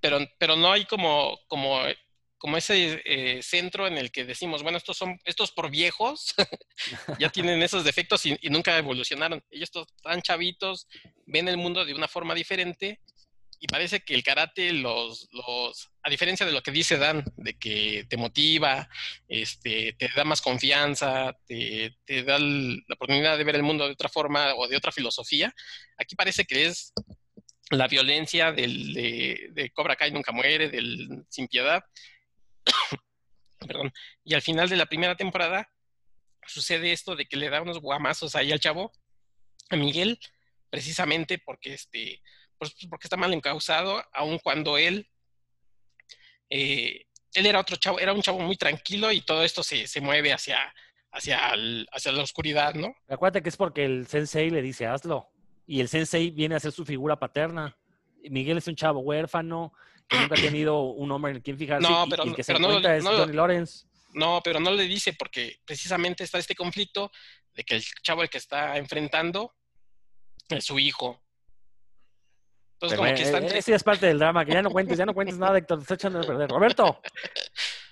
[0.00, 1.80] Pero, pero no hay como, como
[2.38, 6.34] como ese eh, centro en el que decimos, bueno, estos son, estos por viejos,
[7.18, 9.42] ya tienen esos defectos y, y, nunca evolucionaron.
[9.50, 10.86] Ellos están chavitos,
[11.26, 13.00] ven el mundo de una forma diferente
[13.60, 17.58] y parece que el karate los, los, a diferencia de lo que dice Dan, de
[17.58, 18.88] que te motiva,
[19.28, 23.92] este, te da más confianza, te, te da la oportunidad de ver el mundo de
[23.92, 25.54] otra forma o de otra filosofía,
[25.98, 26.94] aquí parece que es
[27.70, 31.84] la violencia del, de, de Cobra Kai nunca muere, del sin piedad,
[33.58, 33.92] Perdón.
[34.24, 35.70] Y al final de la primera temporada
[36.46, 38.92] sucede esto de que le da unos guamazos ahí al chavo,
[39.68, 40.18] a Miguel,
[40.70, 42.22] precisamente porque este,
[42.56, 45.10] pues porque está mal encausado, aun cuando él,
[46.50, 50.00] eh, él era otro chavo, era un chavo muy tranquilo y todo esto se, se
[50.00, 50.58] mueve hacia,
[51.12, 52.94] hacia, el, hacia la oscuridad, ¿no?
[53.08, 55.28] Acuérdate que es porque el sensei le dice hazlo
[55.66, 57.76] y el sensei viene a ser su figura paterna.
[58.30, 59.72] Miguel es un chavo huérfano,
[60.08, 62.54] que nunca ha tenido un hombre en quien fijarse no, pero, y, y que se
[62.54, 63.86] pero no, es no, Johnny Lawrence.
[64.14, 67.12] No, pero no le dice porque precisamente está este conflicto
[67.54, 69.54] de que el chavo el que está enfrentando
[70.48, 71.20] es su hijo.
[72.80, 73.58] Entonces, pero, como que está entre...
[73.58, 75.82] Ese es parte del drama, que ya no cuentes, ya no cuentes nada, Héctor, te
[75.82, 76.48] está echando a perder.
[76.48, 77.00] Roberto.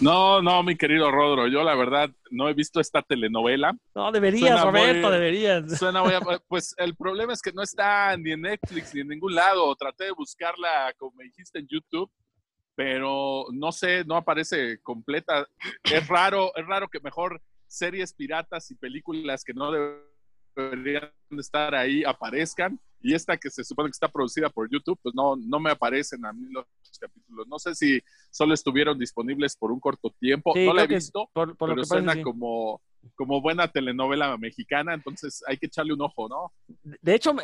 [0.00, 3.76] No, no, mi querido Rodro, yo la verdad no he visto esta telenovela.
[3.94, 5.78] No, deberías, suena Roberto, muy, deberías.
[5.78, 6.12] Suena muy,
[6.48, 9.72] pues el problema es que no está ni en Netflix ni en ningún lado.
[9.76, 12.10] Traté de buscarla, como me dijiste, en YouTube,
[12.74, 15.46] pero no sé, no aparece completa.
[15.84, 20.13] Es raro, es raro que mejor series piratas y películas que no deberían
[21.38, 22.78] estar ahí aparezcan.
[23.00, 26.24] Y esta que se supone que está producida por YouTube, pues no, no me aparecen
[26.24, 26.64] a mí los
[26.98, 27.46] capítulos.
[27.46, 28.00] No sé si
[28.30, 30.54] solo estuvieron disponibles por un corto tiempo.
[30.54, 32.80] Sí, no la he visto, por, por pero suena parece, como,
[33.14, 36.52] como buena telenovela mexicana, entonces hay que echarle un ojo, ¿no?
[37.02, 37.36] De hecho,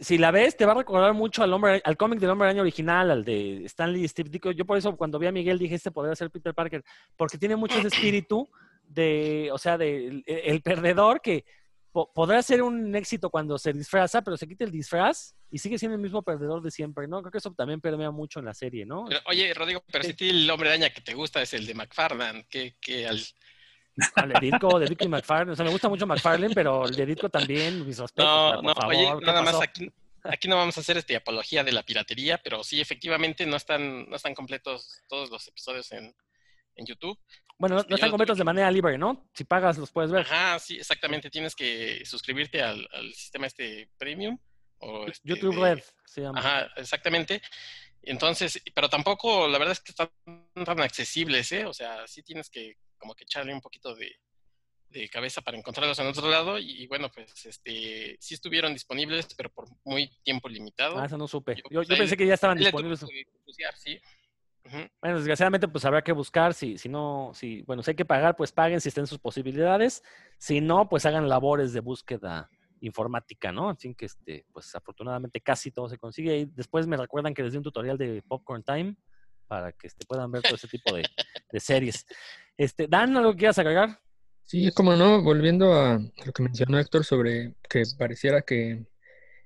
[0.00, 2.62] si la ves, te va a recordar mucho al hombre, al cómic del hombre araña
[2.62, 4.52] original, al de Stanley y Steve Ditko.
[4.52, 6.82] Yo por eso cuando vi a Miguel dije, este podría ser Peter Parker,
[7.16, 8.48] porque tiene mucho ese espíritu
[8.88, 11.44] de, o sea, de el, el perdedor que
[11.92, 15.94] podrá ser un éxito cuando se disfraza, pero se quita el disfraz y sigue siendo
[15.94, 17.20] el mismo perdedor de siempre, ¿no?
[17.20, 19.04] Creo que eso también permea mucho en la serie, ¿no?
[19.08, 22.46] Pero, oye, Rodrigo, pero si el hombre araña que te gusta es el de McFarlane,
[22.48, 23.20] que, que al...
[24.14, 25.52] Al de Ditko, de Ditko y McFarlane.
[25.52, 28.24] O sea, me gusta mucho McFarlane, pero el de Ditko también, mis respetos.
[28.24, 29.92] No, no, favor, oye, nada más aquí,
[30.24, 34.08] aquí no vamos a hacer este apología de la piratería, pero sí, efectivamente, no están,
[34.08, 36.14] no están completos todos los episodios en,
[36.76, 37.18] en YouTube.
[37.62, 39.30] Bueno, no, no están completos de manera libre, ¿no?
[39.34, 40.22] Si pagas, los puedes ver.
[40.22, 41.30] Ajá, sí, exactamente.
[41.30, 44.36] Tienes que suscribirte al, al sistema este premium.
[44.78, 45.76] O este YouTube de...
[45.76, 46.40] Red se llama.
[46.40, 47.40] Ajá, exactamente.
[48.02, 50.10] Entonces, pero tampoco, la verdad es que están
[50.52, 51.64] tan accesibles, ¿eh?
[51.64, 54.10] O sea, sí tienes que como que echarle un poquito de,
[54.88, 59.28] de cabeza para encontrarlos en otro lado y, y, bueno, pues este sí estuvieron disponibles,
[59.36, 60.98] pero por muy tiempo limitado.
[60.98, 61.54] Ah, eso no supe.
[61.54, 63.06] Yo, yo, yo pensé que ya estaban disponibles.
[63.76, 64.00] sí.
[64.64, 64.90] Uh -huh.
[65.00, 66.54] Bueno, desgraciadamente, pues habrá que buscar.
[66.54, 70.02] Si, si no, si, bueno, si hay que pagar, pues paguen si estén sus posibilidades.
[70.38, 72.48] Si no, pues hagan labores de búsqueda
[72.80, 73.70] informática, ¿no?
[73.70, 76.38] Así que, este, pues afortunadamente casi todo se consigue.
[76.38, 78.96] Y después me recuerdan que les di un tutorial de Popcorn Time
[79.46, 81.04] para que este, puedan ver todo ese tipo de,
[81.50, 82.06] de series.
[82.56, 84.00] Este, Dan, ¿algo que quieras agregar?
[84.44, 88.84] Sí, como no, volviendo a lo que mencionó Héctor sobre que pareciera que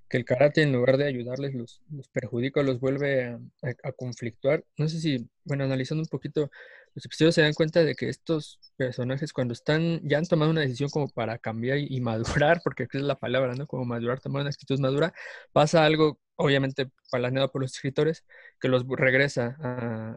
[0.09, 4.65] que el karate en lugar de ayudarles los, los perjudica, los vuelve a, conflictuar.
[4.77, 6.51] No sé si, bueno, analizando un poquito
[6.97, 10.63] los episodios se dan cuenta de que estos personajes cuando están, ya han tomado una
[10.63, 13.67] decisión como para cambiar y, madurar, porque es la palabra, ¿no?
[13.67, 15.13] Como madurar, tomar una actitud madura,
[15.53, 18.25] pasa algo, obviamente planeado por los escritores,
[18.59, 19.59] que los regresa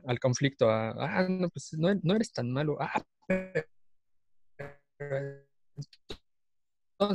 [0.06, 3.04] al conflicto, a, ah, no, pues no, no eres tan malo, ah,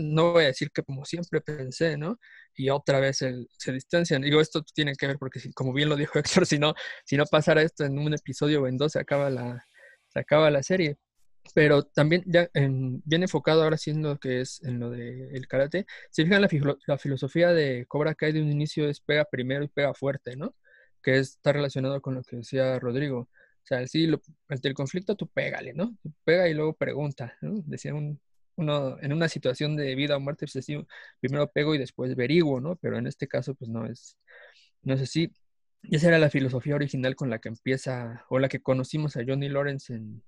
[0.01, 0.33] ¿no?
[0.33, 2.19] Voy a decir que como siempre pensé, ¿no?
[2.57, 4.23] Y otra vez se distancian.
[4.23, 6.75] Digo, esto tiene que ver porque, como bien lo dijo Héctor, si no,
[7.05, 9.67] si no pasara esto en un episodio o en dos, se acaba la,
[10.09, 10.97] se acaba la serie.
[11.55, 15.87] Pero también ya bien enfocado ahora sí en lo que es en lo del karate,
[16.11, 16.49] si fijan la,
[16.87, 20.57] la filosofía de Cobra Kai de un inicio es pega primero y pega fuerte, ¿no?
[21.03, 23.21] Que está relacionado con lo que decía Rodrigo.
[23.21, 24.11] O sea, sí,
[24.49, 25.97] ante el conflicto tú pégale, ¿no?
[26.25, 27.63] pega y luego pregunta, ¿no?
[27.67, 28.21] Decía un,
[28.57, 30.47] uno, en una situación de vida o muerte,
[31.21, 32.77] primero pego y después averiguo, ¿no?
[32.77, 34.19] Pero en este caso, pues no es,
[34.83, 35.33] no es así.
[35.83, 39.49] Esa era la filosofía original con la que empieza, o la que conocimos a Johnny
[39.49, 40.23] Lawrence en,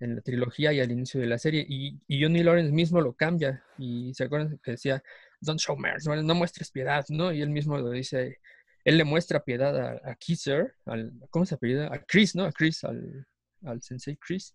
[0.00, 1.64] en la trilogía y al inicio de la serie.
[1.68, 3.64] Y, y, Johnny Lawrence mismo lo cambia.
[3.78, 5.02] Y se acuerdan que decía,
[5.40, 7.32] don't show mercy, no, muestres piedad, ¿no?
[7.32, 8.38] Y él mismo lo dice,
[8.84, 11.92] él le muestra piedad a, a Kisser, al, ¿cómo se apellida?
[11.92, 12.44] A Chris, ¿no?
[12.44, 13.26] A Chris, al,
[13.64, 14.54] al sensei Chris.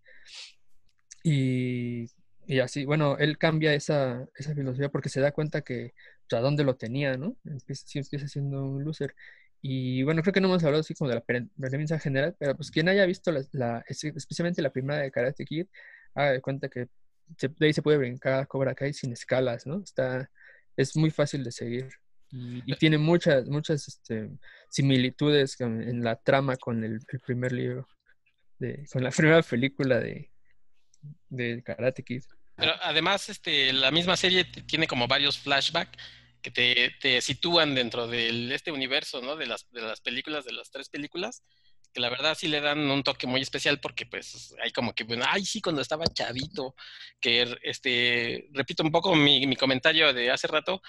[1.24, 2.08] Y,
[2.46, 5.94] y, así, bueno, él cambia esa, esa filosofía porque se da cuenta que,
[6.30, 7.38] pues, a dónde lo tenía, ¿no?
[7.46, 9.16] Empieza, empieza siendo un loser.
[9.62, 12.72] Y bueno, creo que no hemos hablado así como de la premisa general, pero pues
[12.72, 15.68] quien haya visto la, especialmente la primera de Karate Kid,
[16.16, 16.88] haga de cuenta que
[17.40, 19.82] de ahí se puede brincar Cobra Kai sin escalas, ¿no?
[19.84, 20.30] Está,
[20.76, 21.90] es muy fácil de seguir
[22.32, 24.30] y, tiene muchas, muchas este,
[24.70, 27.88] similitudes en la trama con el, primer libro,
[28.58, 30.31] de, con la primera película de,
[31.30, 32.24] de Karate Kid.
[32.56, 35.98] Pero además, este, la misma serie tiene como varios flashbacks
[36.42, 39.36] que te, te, sitúan dentro de este universo, ¿no?
[39.36, 41.44] De las, de las películas, de las tres películas,
[41.94, 45.04] que la verdad sí le dan un toque muy especial porque pues hay como que,
[45.04, 46.76] bueno, ay, sí, cuando estaba chavito,
[47.20, 50.82] que, este, repito un poco mi, mi comentario de hace rato,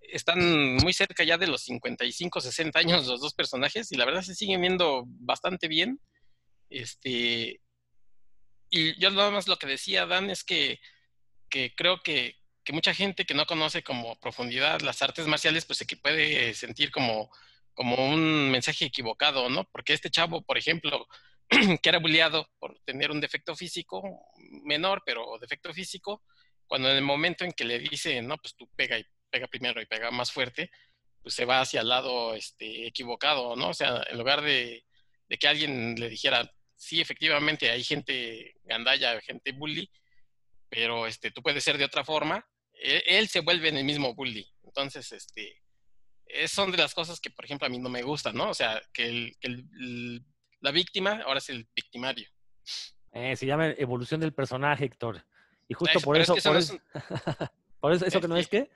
[0.00, 4.22] están muy cerca ya de los 55, 60 años los dos personajes y la verdad
[4.22, 6.00] se siguen viendo bastante bien.
[6.70, 7.60] Este,
[8.70, 10.80] y yo nada más lo que decía Dan es que,
[11.48, 15.78] que creo que, que, mucha gente que no conoce como profundidad las artes marciales, pues
[15.78, 17.30] se puede sentir como,
[17.74, 19.64] como un mensaje equivocado, ¿no?
[19.70, 21.06] Porque este chavo, por ejemplo,
[21.82, 24.02] que era bulleado por tener un defecto físico
[24.64, 26.22] menor, pero defecto físico,
[26.66, 29.80] cuando en el momento en que le dice, no, pues tú pega y pega primero
[29.80, 30.70] y pega más fuerte,
[31.22, 33.68] pues se va hacia el lado este, equivocado, ¿no?
[33.70, 34.84] O sea, en lugar de,
[35.28, 39.90] de que alguien le dijera, sí, efectivamente hay gente gandalla, gente bully,
[40.70, 44.14] pero este, tú puedes ser de otra forma, e, él, se vuelve en el mismo
[44.14, 44.48] bully.
[44.62, 45.60] Entonces, este,
[46.46, 48.50] son de las cosas que, por ejemplo, a mí no me gustan, ¿no?
[48.50, 50.24] O sea, que, el, que el,
[50.60, 52.28] la víctima ahora es el victimario.
[53.12, 55.24] Eh, se llama evolución del personaje, Héctor.
[55.66, 56.36] Y justo por eso...
[56.36, 56.78] por, eso,
[57.80, 58.70] por eso, ¿eso que no es que...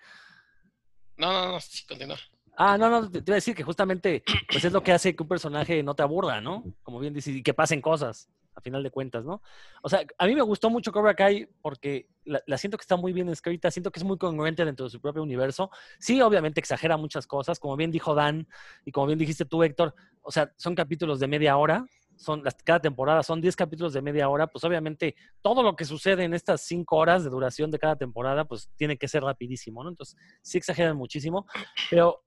[1.17, 2.19] No, no, no, sí, continúa.
[2.57, 5.23] Ah, no, no, te iba a decir que justamente pues es lo que hace que
[5.23, 6.65] un personaje no te aburra, ¿no?
[6.83, 9.43] Como bien dices, y que pasen cosas, a final de cuentas, ¿no?
[9.83, 13.13] O sea, a mí me gustó mucho Cobra Kai porque la, siento que está muy
[13.13, 15.71] bien escrita, siento que es muy congruente dentro de su propio universo.
[15.99, 18.47] Sí, obviamente exagera muchas cosas, como bien dijo Dan
[18.85, 21.87] y como bien dijiste tú, Héctor, o sea, son capítulos de media hora,
[22.17, 26.25] son cada temporada son 10 capítulos de media hora, pues obviamente todo lo que sucede
[26.25, 29.91] en estas 5 horas de duración de cada temporada, pues tiene que ser rapidísimo, ¿no?
[29.91, 31.47] Entonces, sí exageran muchísimo,
[31.91, 32.23] pero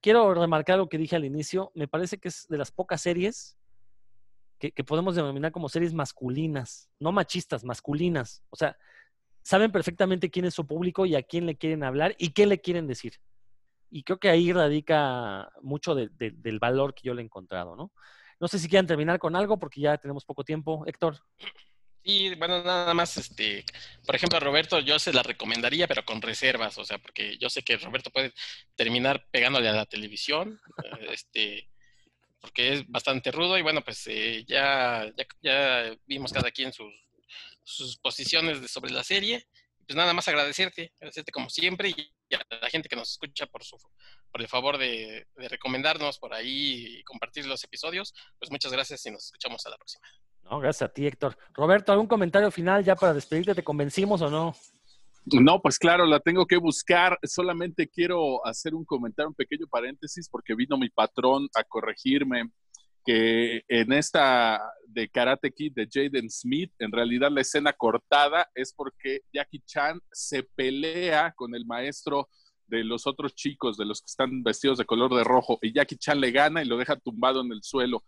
[0.00, 3.56] quiero remarcar lo que dije al inicio, me parece que es de las pocas series
[4.58, 8.42] que, podemos denominar como series masculinas, no machistas, masculinas.
[8.50, 8.76] O sea,
[9.42, 12.60] saben perfectamente quién es su público y a quién le quieren hablar y qué le
[12.60, 13.14] quieren decir.
[13.90, 17.92] Y creo que ahí radica mucho del valor que yo le he encontrado, ¿no?
[18.40, 20.84] No sé si quieren terminar con algo porque ya tenemos poco tiempo.
[20.86, 21.18] Héctor.
[22.04, 23.64] Sí, bueno, nada más, este,
[24.04, 27.48] por ejemplo, a Roberto yo se la recomendaría, pero con reservas, o sea, porque yo
[27.48, 28.34] sé que Roberto puede
[28.76, 31.70] terminar pegándole a la televisión, eh, este,
[32.40, 36.92] porque es bastante rudo y bueno, pues eh, ya, ya, vimos cada quien sus,
[37.62, 39.46] sus posiciones sobre la serie.
[39.86, 43.64] Pues nada más agradecerte, agradecerte como siempre y a la gente que nos escucha por
[43.64, 43.78] su
[44.30, 48.14] por el favor de, de recomendarnos por ahí y compartir los episodios.
[48.38, 50.06] Pues muchas gracias y nos escuchamos a la próxima.
[50.50, 51.36] No, gracias a ti, Héctor.
[51.54, 53.54] Roberto, ¿algún comentario final ya para despedirte?
[53.54, 54.54] ¿Te convencimos o no?
[55.26, 57.18] No, pues claro, la tengo que buscar.
[57.22, 62.50] Solamente quiero hacer un comentario, un pequeño paréntesis, porque vino mi patrón a corregirme
[63.04, 68.72] que en esta de Karate Kid de Jaden Smith, en realidad la escena cortada es
[68.74, 72.28] porque Jackie Chan se pelea con el maestro
[72.66, 75.96] de los otros chicos, de los que están vestidos de color de rojo, y Jackie
[75.96, 78.04] Chan le gana y lo deja tumbado en el suelo.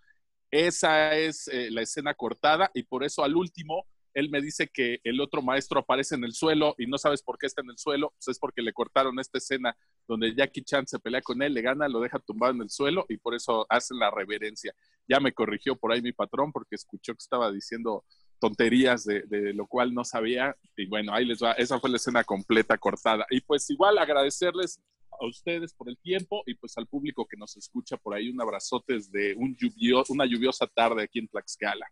[0.51, 3.87] Esa es eh, la escena cortada y por eso al último
[4.17, 7.37] él me dice que el otro maestro aparece en el suelo y no sabes por
[7.37, 9.77] qué está en el suelo, pues es porque le cortaron esta escena
[10.09, 13.05] donde Jackie Chan se pelea con él, le gana, lo deja tumbado en el suelo
[13.11, 14.75] y por eso hacen la reverencia.
[15.07, 18.07] Ya me corrigió por ahí mi patrón porque escuchó que estaba diciendo
[18.39, 20.57] tonterías de, de, lo cual no sabía.
[20.79, 23.27] Y bueno, ahí les va, esa fue la escena completa cortada.
[23.29, 24.81] Y pues igual agradecerles
[25.21, 28.29] a ustedes por el tiempo y pues al público que nos escucha por ahí.
[28.29, 31.87] Un abrazote desde un lluvio, una lluviosa tarde aquí en Tlaxcala.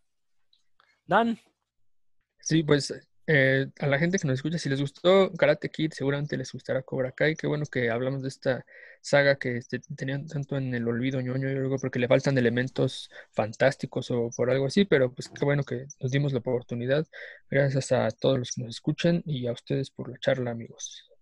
[1.06, 1.38] Dan.
[2.40, 2.92] Sí, pues
[3.26, 6.82] eh, a la gente que nos escucha, si les gustó Karate Kid, seguramente les gustará
[6.82, 7.36] Cobra Kai.
[7.36, 8.66] Qué bueno que hablamos de esta
[9.00, 13.10] saga que este, tenían tanto en el olvido ñoño, yo creo porque le faltan elementos
[13.32, 17.06] fantásticos o por algo así, pero pues qué bueno que nos dimos la oportunidad.
[17.50, 21.13] Gracias a todos los que nos escuchan y a ustedes por la charla, amigos.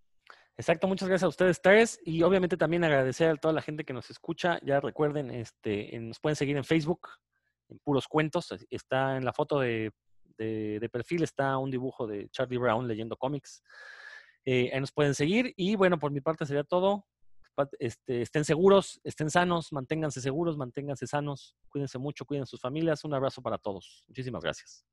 [0.62, 3.92] Exacto, muchas gracias a ustedes tres y obviamente también agradecer a toda la gente que
[3.92, 4.60] nos escucha.
[4.62, 7.08] Ya recuerden, este, nos pueden seguir en Facebook,
[7.68, 8.54] en Puros Cuentos.
[8.70, 9.92] Está en la foto de
[10.38, 13.62] de, perfil está un dibujo de Charlie Brown leyendo cómics.
[14.44, 15.52] Eh, ahí nos pueden seguir.
[15.56, 17.06] Y bueno, por mi parte sería todo.
[17.78, 23.04] Este, estén seguros, estén sanos, manténganse seguros, manténganse sanos, cuídense mucho, cuiden sus familias.
[23.04, 24.04] Un abrazo para todos.
[24.08, 24.84] Muchísimas gracias.